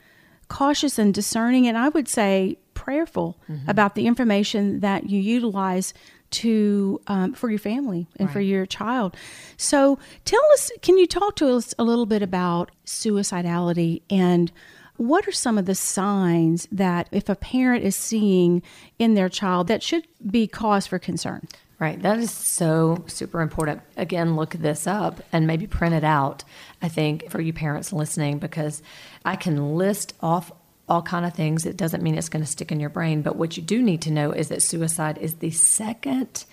[0.48, 3.70] cautious and discerning, and I would say prayerful Mm-hmm.
[3.70, 5.94] about the information that you utilize
[6.42, 9.16] to um, for your family and for your child.
[9.58, 14.52] So tell us, can you talk to us a little bit about suicidality and
[14.98, 18.62] what are some of the signs that if a parent is seeing
[18.98, 21.48] in their child that should be cause for concern?
[21.78, 22.02] Right.
[22.02, 23.82] That is so super important.
[23.98, 26.46] Again, look this up and maybe print it out,
[26.82, 28.82] I think, for you parents listening, because
[29.26, 30.54] I can list off
[30.88, 31.66] all kind of things.
[31.66, 33.22] It doesn't mean it's going to stick in your brain.
[33.22, 36.46] But what you do need to know is that suicide is the second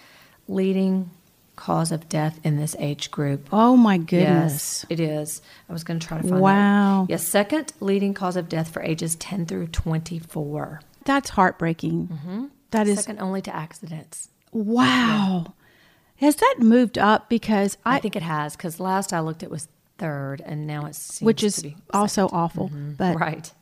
[0.49, 1.11] leading
[1.57, 3.49] cause of death in this age group.
[3.53, 4.85] Oh my goodness.
[4.85, 5.43] Yes, it is.
[5.69, 7.03] I was going to try to find Wow.
[7.03, 7.13] that.
[7.13, 10.81] Yes, second leading cause of death for ages 10 through 24.
[11.05, 12.09] That's heartbreaking.
[12.09, 12.45] Mm-hmm.
[12.71, 14.31] That is Second only to accidents.
[14.51, 15.55] Wow.
[16.17, 17.29] Has that moved up?
[17.29, 19.69] Because I, I, think it has because last I looked, it was
[19.99, 22.69] third, and now it's which is also awful.
[22.69, 22.93] Mm-hmm.
[22.93, 23.53] But right.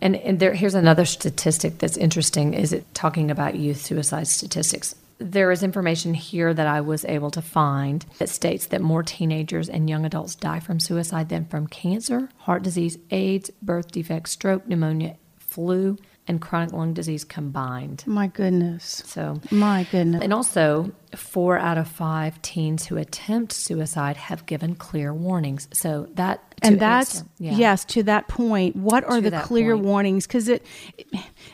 [0.00, 2.54] And and there here's another statistic that's interesting.
[2.54, 4.94] Is it talking about youth suicide statistics?
[5.18, 9.68] There is information here that I was able to find that states that more teenagers
[9.68, 14.66] and young adults die from suicide than from cancer, heart disease, AIDS, birth defects, stroke,
[14.66, 15.98] pneumonia, flu,
[16.30, 18.02] and chronic lung disease combined.
[18.06, 19.02] my goodness.
[19.06, 20.22] So My goodness.
[20.22, 25.68] and also, four out of five teens who attempt suicide have given clear warnings.
[25.72, 27.52] So that to and that's yeah.
[27.52, 29.86] yes to that point what are To the clear point.
[29.86, 30.64] warnings because it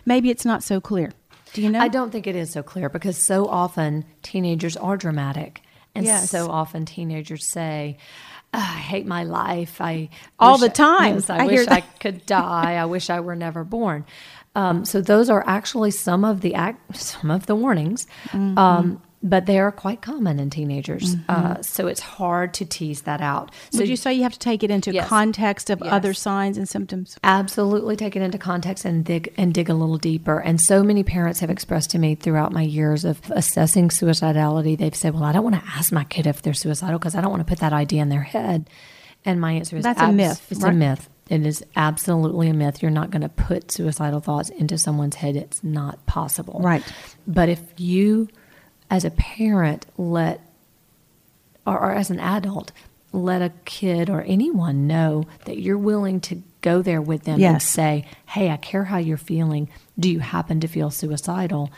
[0.05, 1.11] maybe it's not so clear
[1.53, 4.97] do you know I don't think it is so clear because so often teenagers are
[4.99, 5.63] dramatic,
[5.95, 6.31] and Yes.
[6.31, 7.97] so often teenagers say.
[8.55, 9.81] "Ah, I hate my life.
[9.81, 10.09] I
[10.39, 11.15] All the I- time.
[11.17, 12.75] yes, I, I wish I could die.
[12.75, 14.05] I wish I were never born.
[14.57, 18.59] Um, so those are actually some of the act, some of the warnings, Mm-hmm.
[18.59, 21.17] um, but they are quite common in teenagers.
[21.29, 23.51] Uh, so it's hard to tease that out.
[23.71, 25.09] So would you say you have to take it into Yes.
[25.09, 29.69] context of other signs and symptoms absolutely take it into context and dig and dig
[29.69, 30.39] a little deeper.
[30.39, 34.95] And so many parents have expressed to me throughout my years of assessing suicidality, they've
[34.95, 37.31] said, "Well, I don't want to ask my kid if they're suicidal because I don't
[37.31, 38.71] want to put that idea in their head."
[39.25, 40.73] And my answer is That's a myth, It's right?
[40.73, 41.09] a myth.
[41.29, 42.83] It is absolutely a myth.
[42.83, 45.37] You're not going to put suicidal thoughts into someone's head.
[45.37, 46.61] It's not possible.
[46.63, 46.83] Right.
[47.27, 48.29] But if you,
[48.91, 50.41] as a parent, let
[51.67, 52.71] or, or as an adult,
[53.13, 57.63] let a kid or anyone know that you're willing to go there with them and
[57.63, 59.69] say, Hey, I care how you're feeling.
[59.99, 61.73] Do you happen to feel suicidal?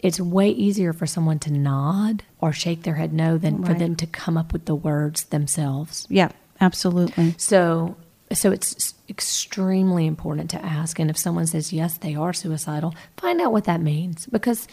[0.00, 3.96] It's way easier for someone to nod or shake their head no than for them
[3.96, 6.06] to come up with the words themselves.
[6.10, 7.96] yeah absolutely So,
[8.32, 10.98] so it's extremely important to ask.
[10.98, 14.66] And if someone says yes, they are suicidal, find out what that means because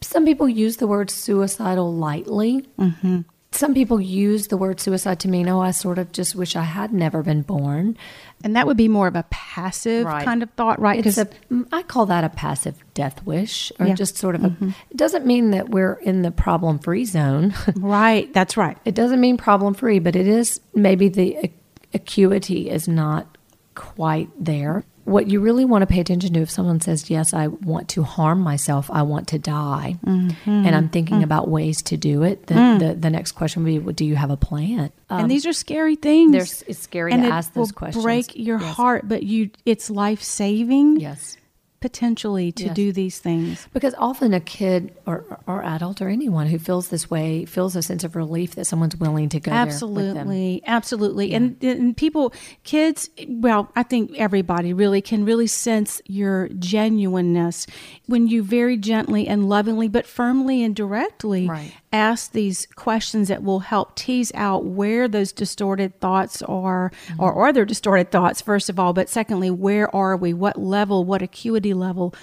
[0.00, 2.68] some people use the word suicidal lightly.
[2.78, 3.20] Mm-hmm.
[3.52, 6.62] Some people use the word suicide to mean, oh, I sort of just wish I
[6.64, 7.96] had never been born.
[8.44, 10.22] and that would be more of a passive Right.
[10.24, 13.94] kind of thought right It's because I call that a passive death wish, or Yeah.
[13.94, 14.54] just sort of a.
[14.90, 17.54] It doesn't mean that we're in the problem free zone.
[17.76, 21.54] right that's right It doesn't mean problem free, but it is maybe the ac-
[21.94, 23.36] acuity is not
[23.74, 24.84] quite there.
[25.04, 28.02] What you really want to pay attention to if someone says, Yes, I want to
[28.02, 30.50] harm myself, I want to die, Mm-hmm.
[30.50, 32.78] and I'm thinking about ways to do it, the, Mm.
[32.80, 34.90] the, the next question would be, well, Do you have a plan?
[35.08, 37.74] Um, and these are scary things there's- it's scary and to it ask those will
[37.78, 38.02] questions.
[38.04, 38.74] break your Yes.
[38.74, 41.36] heart but you it's life saving yes.
[41.80, 42.74] Potentially to Yes.
[42.74, 47.10] do these things Because often a kid or, or adult or anyone who feels this
[47.10, 49.88] way feels a sense of relief that someone's willing to go there with them.
[49.88, 52.32] absolutely absolutely and, and people
[52.64, 57.66] kids well i think everybody really can really sense your genuineness
[58.06, 61.72] when you very gently and lovingly but firmly and directly Right.
[61.92, 67.22] Ask these questions that will help tease out where those distorted thoughts are mm-hmm.
[67.22, 70.32] or are there distorted thoughts first of all but secondly where are we?
[70.32, 72.14] What level what acuity level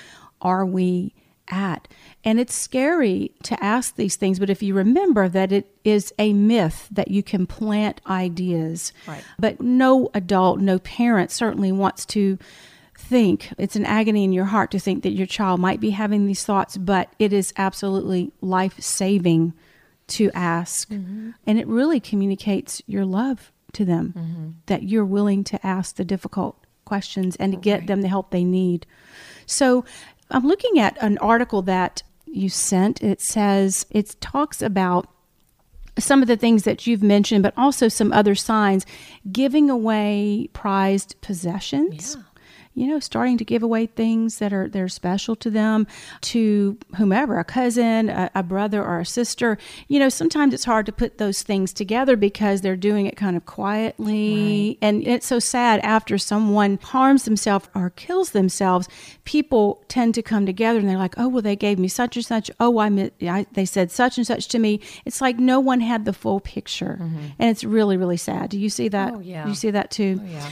[0.41, 1.13] are we
[1.49, 1.87] at?
[2.23, 6.33] And it's scary to ask these things but if you remember that it is a
[6.33, 8.93] myth that you can plant ideas.
[9.07, 9.23] Right.
[9.39, 12.37] but no adult no parent certainly wants to
[12.97, 16.25] think it's an agony in your heart to think that your child might be having
[16.25, 19.53] these thoughts but it is absolutely life saving
[20.07, 20.89] to ask.
[20.89, 21.31] Mm-hmm.
[21.47, 24.49] And it really communicates your love to them mm-hmm.
[24.67, 28.43] that you're willing to ask the difficult questions and to get them the help they
[28.43, 28.85] need.
[29.45, 29.85] So
[30.29, 33.01] i'm looking at an article that you sent.
[33.03, 35.07] It says, it talks about
[35.99, 38.85] some of the things that you've mentioned, but also some other signs
[39.31, 42.15] giving away prized possessions.
[42.15, 42.23] Yeah
[42.75, 45.85] you know, starting to give away things that are they're special to them
[46.21, 49.57] to whomever, a cousin, a, a, brother, or a sister.
[49.87, 53.37] You know, sometimes it's hard to put those things together because they're doing it kind
[53.37, 54.87] of quietly, right.
[54.87, 58.87] and it's so sad after someone harms themselves or kills themselves.
[59.23, 62.25] People tend to come together and they're like, "Oh, well, they gave me such and
[62.25, 62.49] such.
[62.59, 66.05] Oh, I, I they said such and such to me." It's like no one had
[66.05, 67.25] the full picture, mm-hmm.
[67.37, 68.49] and it's really, really sad.
[68.49, 69.13] Do you see that?
[69.13, 69.43] Oh, yeah.
[69.43, 70.19] Do you see that too?
[70.23, 70.49] Oh, yeah.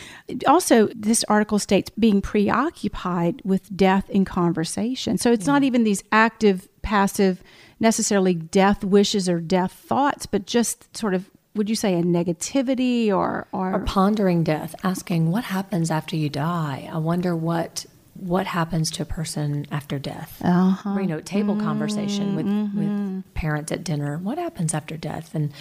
[0.47, 5.18] Also, this article states being being preoccupied with death in conversation.
[5.18, 5.53] So it's yeah.
[5.53, 7.41] not even these active, passive,
[7.80, 13.09] necessarily death wishes or death thoughts, but just sort of would you say a negativity
[13.09, 16.89] or, or or, pondering death, asking what happens after you die?
[16.91, 20.41] I wonder what what happens to a person after death.
[20.43, 20.93] Uh-huh.
[20.95, 21.66] Or, you know, table mm-hmm.
[21.66, 23.16] conversation with mm-hmm.
[23.16, 24.18] with parents at dinner.
[24.18, 25.36] What happens after death?
[25.36, 25.51] And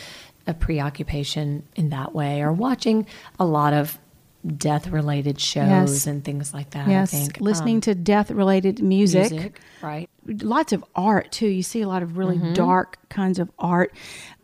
[0.46, 3.06] a preoccupation in that way, or watching
[3.38, 3.98] a lot of
[4.56, 6.06] death related shows yes.
[6.06, 6.88] and things like that.
[6.88, 7.40] Yes, I think.
[7.40, 9.30] listening um, to death related music.
[9.30, 9.60] music.
[9.82, 10.08] right?
[10.26, 11.48] Lots of art too.
[11.48, 12.54] You see a lot of really mm-hmm.
[12.54, 13.92] dark kinds of art.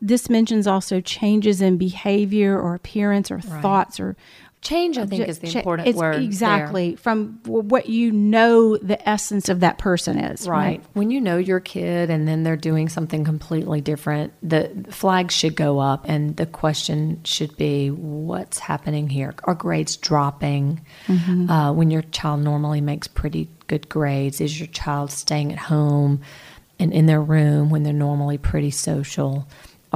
[0.00, 3.62] This mentions also changes in behavior or appearance or right.
[3.62, 4.16] thoughts or
[4.62, 6.22] Change, I think, is the important it's word.
[6.22, 6.90] Exactly.
[6.90, 6.96] There.
[6.96, 10.48] From what you know the essence of that person is.
[10.48, 10.56] Right.
[10.58, 10.84] right.
[10.94, 15.54] When you know your kid and then they're doing something completely different, the flags should
[15.54, 19.34] go up and the question should be what's happening here?
[19.44, 20.80] Are grades dropping?
[21.06, 21.48] Mm-hmm.
[21.48, 26.22] Uh, when your child normally makes pretty good grades, is your child staying at home
[26.80, 29.46] and in their room when they're normally pretty social?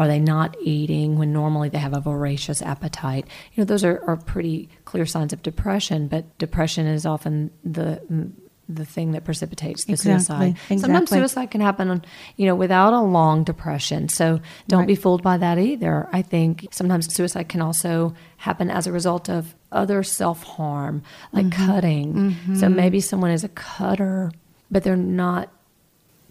[0.00, 3.26] Are they not eating when normally they have a voracious appetite?
[3.52, 8.00] You know, those are, are pretty clear signs of depression, but depression is often the
[8.66, 10.48] the thing that precipitates the exactly, suicide.
[10.52, 10.78] Exactly.
[10.78, 12.02] Sometimes suicide can happen,
[12.36, 14.08] you know, without a long depression.
[14.08, 14.88] So don't right.
[14.88, 16.08] be fooled by that either.
[16.10, 21.44] I think sometimes suicide can also happen as a result of other self harm, like
[21.44, 21.66] mm-hmm.
[21.66, 22.14] cutting.
[22.14, 22.54] Mm-hmm.
[22.54, 24.32] So maybe someone is a cutter,
[24.70, 25.52] but they're not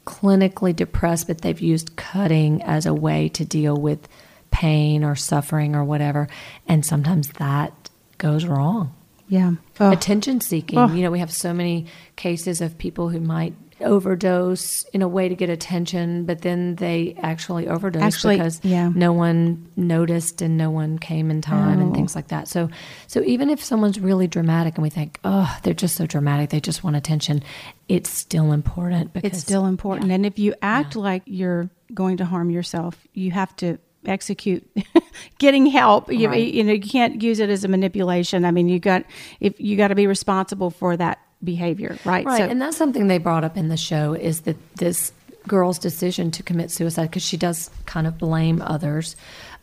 [0.10, 4.08] clinically depressed, but they've used cutting as a way to deal with
[4.50, 6.28] pain or suffering or whatever.
[6.68, 8.92] And sometimes that goes wrong.
[9.28, 9.54] Yeah.
[9.80, 9.92] Oh.
[9.92, 10.80] Attention seeking.
[10.80, 10.88] Oh.
[10.88, 11.86] You know, we have so many
[12.16, 17.16] cases of people who might overdose in a way to get attention, but then they
[17.22, 18.90] actually overdose actually, because yeah.
[18.94, 21.82] no one noticed and no one came in time oh.
[21.82, 22.48] and things like that.
[22.48, 22.70] So,
[23.08, 26.60] so even if someone's really dramatic and we think, oh, they're just so dramatic, they
[26.60, 27.44] just want attention,
[27.88, 29.14] it's still important.
[29.14, 30.16] Because, it's still important, yeah.
[30.16, 31.02] and if you act yeah.
[31.02, 34.66] like you're going to harm yourself, you have to execute
[35.40, 36.54] getting help you, right.
[36.54, 39.04] you know you can't use it as a manipulation i mean you got
[39.42, 42.26] if you got to be responsible for that behavior, right?
[42.26, 45.12] Right, so, and that's something they brought up in the show is that this
[45.48, 49.16] girl's decision to commit suicide because she does kind of blame others.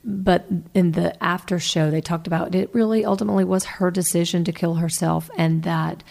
[0.05, 4.53] But in the after show, they talked about it really ultimately was her decision to
[4.53, 6.03] kill herself, and that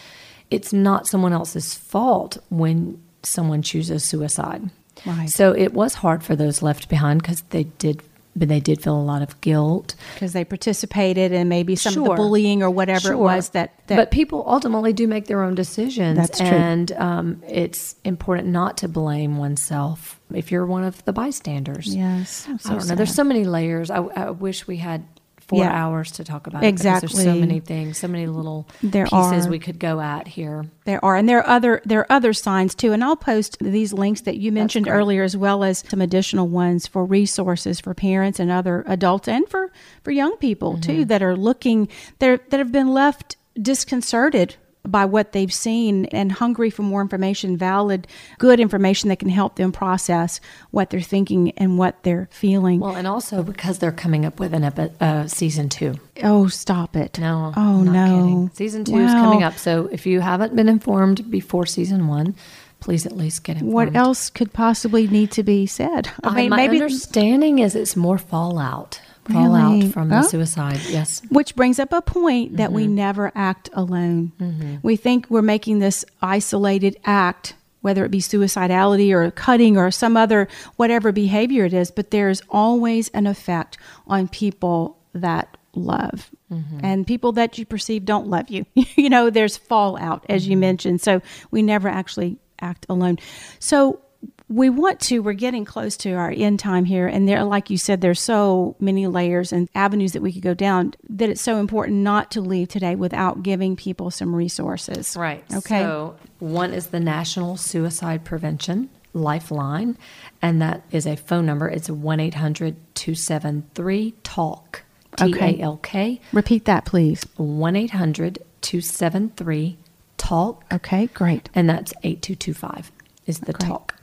[0.51, 4.69] it's not someone else's fault when someone chooses suicide.
[5.05, 5.29] Right.
[5.29, 8.01] So it was hard for those left behind because they did
[8.35, 12.03] but they did feel a lot of guilt because they participated in maybe some sure.
[12.03, 13.13] of the bullying or whatever sure.
[13.13, 16.17] it was that, that, But people ultimately do make their own decisions.
[16.17, 16.47] That's true.
[16.47, 21.95] And um, it's important not to blame oneself if you're one of the bystanders.
[21.95, 22.47] Yes.
[22.59, 22.95] So I don't know.
[22.95, 23.89] There's so many layers.
[23.89, 25.05] I, I wish we had
[25.47, 25.71] four yeah.
[25.71, 27.07] hours to talk about exactly.
[27.07, 29.49] it there's so many things, so many little there pieces are.
[29.49, 30.65] we could go at here.
[30.85, 32.93] There are, and there are other there are other signs too.
[32.93, 36.87] And I'll post these links that you mentioned earlier, as well as some additional ones
[36.87, 39.71] for resources for parents and other adults, and for
[40.03, 40.81] for young people mm-hmm.
[40.81, 41.87] too that are looking
[42.19, 44.57] that that have been left disconcerted
[44.91, 48.07] by what they've seen and hungry for more information, valid,
[48.37, 50.39] good information that can help them process
[50.71, 52.79] what they're thinking and what they're feeling.
[52.79, 55.95] Well, and also because they're coming up with an epi- uh, season two.
[56.23, 57.19] Oh, stop it!
[57.19, 58.51] No, oh no, kidding.
[58.53, 59.57] season two is coming up.
[59.57, 62.35] So if you haven't been informed before season one.
[62.81, 63.73] Please at least get informed.
[63.73, 66.11] What else could possibly need to be said?
[66.23, 69.89] I mean, my maybe understanding is it's more fallout fallout really?
[69.89, 70.21] from the oh.
[70.23, 70.79] suicide.
[70.87, 71.21] Yes.
[71.29, 72.75] Which brings up a point that mm-hmm.
[72.75, 74.31] we never act alone.
[74.39, 74.75] Mm-hmm.
[74.83, 80.17] We think we're making this isolated act, whether it be suicidality or cutting or some
[80.17, 86.31] other whatever behavior it is, but there's always an effect on people that love.
[86.51, 86.79] Mm-hmm.
[86.83, 88.65] And people that you perceive don't love you.
[88.73, 90.61] you know, there's fallout, as you mm-hmm.
[90.61, 91.01] mentioned.
[91.01, 91.21] So
[91.51, 93.17] we never actually act alone.
[93.59, 93.99] So
[94.47, 97.77] we want to we're getting close to our end time here and there like you
[97.77, 101.57] said there's so many layers and avenues that we could go down that it's so
[101.57, 106.87] important not to leave today without giving people some resources right okay so one is
[106.87, 109.97] the national suicide prevention Lifeline,
[110.41, 111.69] and that is a phone number.
[111.69, 114.83] It's 1 800 273 TALK.
[115.17, 116.19] T A L K.
[116.33, 117.25] Repeat that, please.
[117.37, 119.77] 1 800 273
[120.17, 120.63] TALK.
[120.73, 121.49] Okay, great.
[121.55, 122.91] And that's 8225
[123.25, 123.67] is the Great.
[123.67, 123.94] TALK.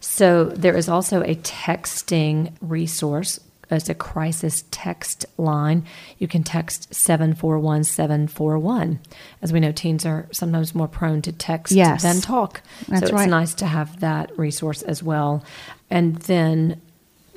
[0.00, 3.40] So there is also a texting resource.
[3.68, 5.84] It's a crisis text line.
[6.18, 9.00] You can text 741 741.
[9.42, 12.02] As we know, teens are sometimes more prone to text Yes.
[12.02, 12.62] than talk.
[12.86, 13.28] That's so it's right.
[13.28, 15.44] nice to have that resource as well.
[15.90, 16.80] And then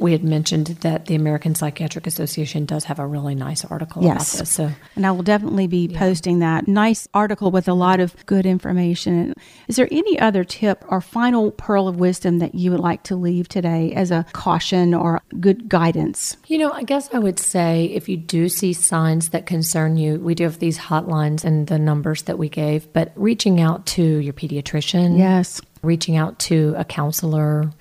[0.02, 4.34] we had mentioned that the American Psychiatric Association does have a really nice article Yes.
[4.34, 4.50] about this.
[4.52, 8.46] So And I will definitely be posting that nice article with a lot of good
[8.46, 9.34] information.
[9.68, 13.16] Is there any other tip or final pearl of wisdom that you would like to
[13.16, 16.38] leave today as a caution or good guidance?
[16.48, 20.20] You know, I guess I would say if you do see signs that concern you,
[20.20, 24.04] we do have these hotlines and the numbers that we gave, but reaching out to
[24.04, 25.62] your pediatrician, Yes.
[25.82, 27.72] reaching out to a counselor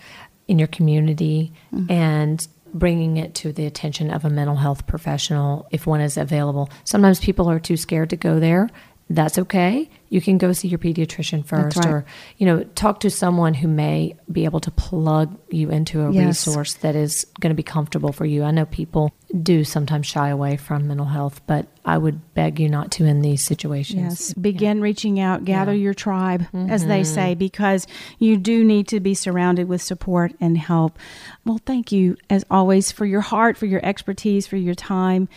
[0.49, 1.91] in your community, mm-hmm.
[1.91, 6.69] and bringing it to the attention of a mental health professional if one is available.
[6.85, 8.69] Sometimes people are too scared to go there.
[9.11, 9.89] That's okay.
[10.11, 11.87] You can go see your pediatrician first right.
[11.87, 12.05] or
[12.37, 16.47] you know, talk to someone who may be able to plug you into a Yes.
[16.47, 18.43] resource that is going to be comfortable for you.
[18.43, 22.69] I know people do sometimes shy away from mental health, but I would beg you
[22.69, 24.01] not to in these situations.
[24.01, 24.35] Yes.
[24.35, 27.15] Begin reaching out, gather your tribe, as they mm-hmm.
[27.15, 27.87] say, because
[28.19, 30.99] you do need to be surrounded with support and help.
[31.45, 35.29] Well, thank you, as always, for your heart, for your expertise, for your time,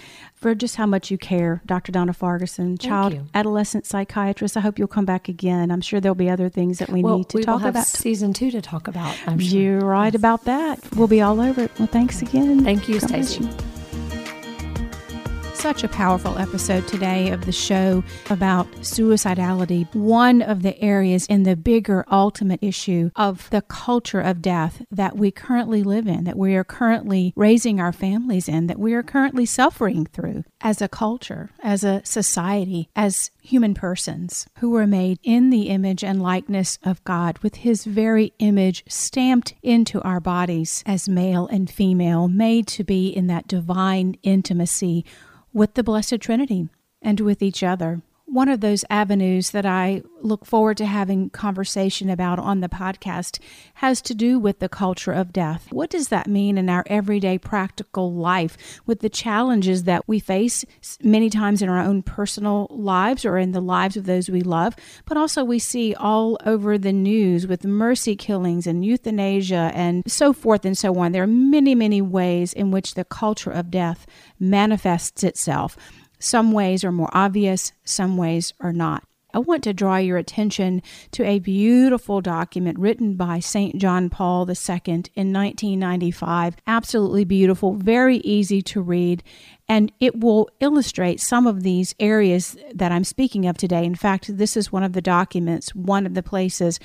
[0.41, 1.91] for just how much you care, Dr.
[1.91, 4.57] Donna Ferguson, child adolescent psychiatrist.
[4.57, 5.69] I hope you'll come back again.
[5.71, 7.75] I'm sure there'll be other things that we Well, need to we talk will have
[7.75, 7.85] about.
[7.85, 9.15] season two to talk about.
[9.27, 9.59] I'm sure.
[9.59, 10.79] You're right about that.
[10.95, 11.71] We'll be all over it.
[11.79, 12.63] Well, thanks again.
[12.63, 13.43] Thank you, God bless Stacy.
[13.45, 13.70] you.
[15.61, 19.93] Such a powerful episode today of the show about suicidality.
[19.93, 25.17] One of the areas in the bigger ultimate issue of the culture of death that
[25.17, 29.03] we currently live in, that we are currently raising our families in, that we are
[29.03, 35.19] currently suffering through as a culture, as a society, as human persons who were made
[35.21, 40.83] in the image and likeness of God, with His very image stamped into our bodies
[40.87, 45.05] as male and female, made to be in that divine intimacy
[45.53, 46.69] with the Blessed Trinity
[47.01, 48.01] and with each other.
[48.31, 53.41] One of those avenues that I look forward to having conversation about on the podcast
[53.73, 55.67] has to do with the culture of death.
[55.69, 60.63] What does that mean in our everyday practical life with the challenges that we face
[61.03, 64.77] many times in our own personal lives or in the lives of those we love,
[65.03, 70.31] but also we see all over the news with mercy killings and euthanasia and so
[70.31, 71.11] forth and so on.
[71.11, 74.05] There are many, many ways in which the culture of death
[74.39, 75.75] manifests itself.
[76.21, 79.03] Some ways are more obvious, some ways are not.
[79.33, 83.77] I want to draw your attention to a beautiful document written by St.
[83.77, 86.57] John Paul II in 1995.
[86.67, 89.23] Absolutely beautiful, very easy to read,
[89.69, 93.85] and it will illustrate some of these areas that I'm speaking of today.
[93.85, 96.79] In fact, this is one of the documents, one of the places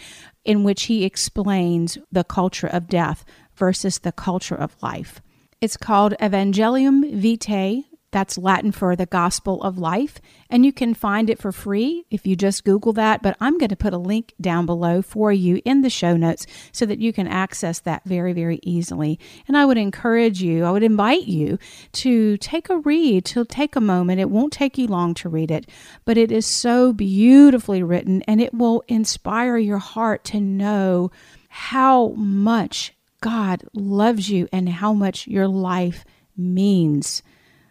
[0.44, 3.24] in which he explains the culture of death
[3.56, 5.20] versus the culture of life.
[5.60, 7.84] It's called Evangelium Vitae.
[8.16, 10.22] That's Latin for the Gospel of Life.
[10.48, 13.20] And you can find it for free if you just Google that.
[13.20, 16.46] But I'm going to put a link down below for you in the show notes
[16.72, 19.20] so that you can access that very, very easily.
[19.46, 21.58] And I would encourage you, I would invite you
[21.92, 24.18] to take a read, to take a moment.
[24.18, 25.68] It won't take you long to read it,
[26.06, 31.10] but it is so beautifully written and it will inspire your heart to know
[31.50, 37.22] how much God loves you and how much your life means.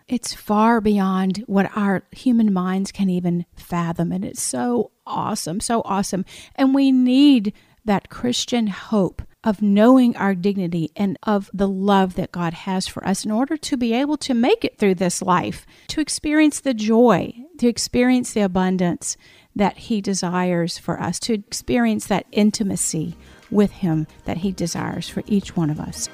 [0.08, 4.12] It's far beyond what our human minds can even fathom.
[4.12, 6.26] And it's so awesome, so awesome.
[6.56, 7.53] And we need
[7.86, 13.06] that Christian hope of knowing our dignity and of the love that God has for
[13.08, 16.74] us in order to be able to make it through this life, to experience the
[16.74, 19.18] joy, to experience the abundance
[19.56, 23.16] that He desires for us, to experience that intimacy
[23.51, 26.10] with Him that He desires for each one of us.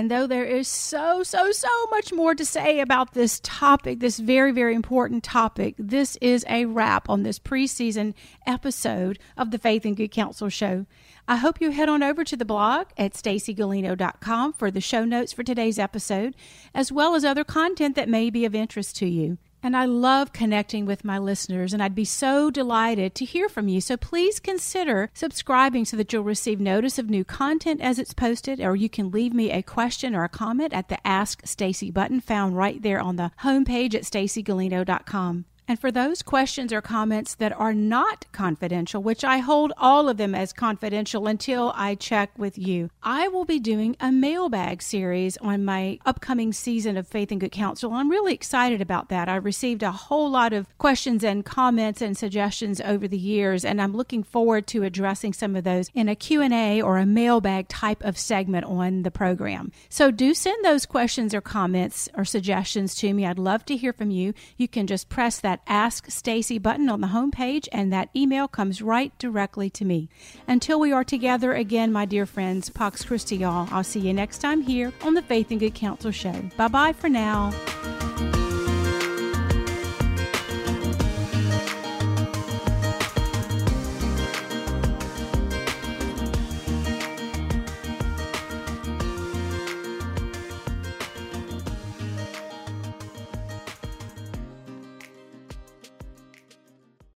[0.00, 4.18] And though there is so, so, so much more to say about this topic, this
[4.18, 8.14] very, very important topic, this is a wrap on this preseason
[8.46, 10.86] episode of the Faith and Good Counsel Show.
[11.28, 15.34] I hope you head on over to the blog at stacygallino.com for the show notes
[15.34, 16.34] for today's episode,
[16.74, 19.36] as well as other content that may be of interest to you.
[19.62, 23.68] And I love connecting with my listeners, and I'd be so delighted to hear from
[23.68, 23.80] you.
[23.80, 28.60] So please consider subscribing so that you'll receive notice of new content as it's posted,
[28.60, 32.20] or you can leave me a question or a comment at the Ask Stacy button
[32.20, 35.44] found right there on the homepage at stacygallino.com.
[35.70, 40.16] And for those questions or comments that are not confidential, which I hold all of
[40.16, 45.36] them as confidential until I check with you, I will be doing a mailbag series
[45.36, 47.92] on my upcoming season of Faith and Good Counsel.
[47.92, 49.28] I'm really excited about that.
[49.28, 53.80] I received a whole lot of questions and comments and suggestions over the years, and
[53.80, 58.02] I'm looking forward to addressing some of those in a Q&A or a mailbag type
[58.02, 59.70] of segment on the program.
[59.88, 63.24] So do send those questions or comments or suggestions to me.
[63.24, 64.34] I'd love to hear from you.
[64.56, 68.82] You can just press that Ask Stacy button on the homepage, and that email comes
[68.82, 70.08] right directly to me.
[70.46, 73.68] Until we are together again, my dear friends, Pax Christi, y'all.
[73.70, 76.42] I'll see you next time here on the Faith and Good Counsel Show.
[76.56, 77.52] Bye bye for now.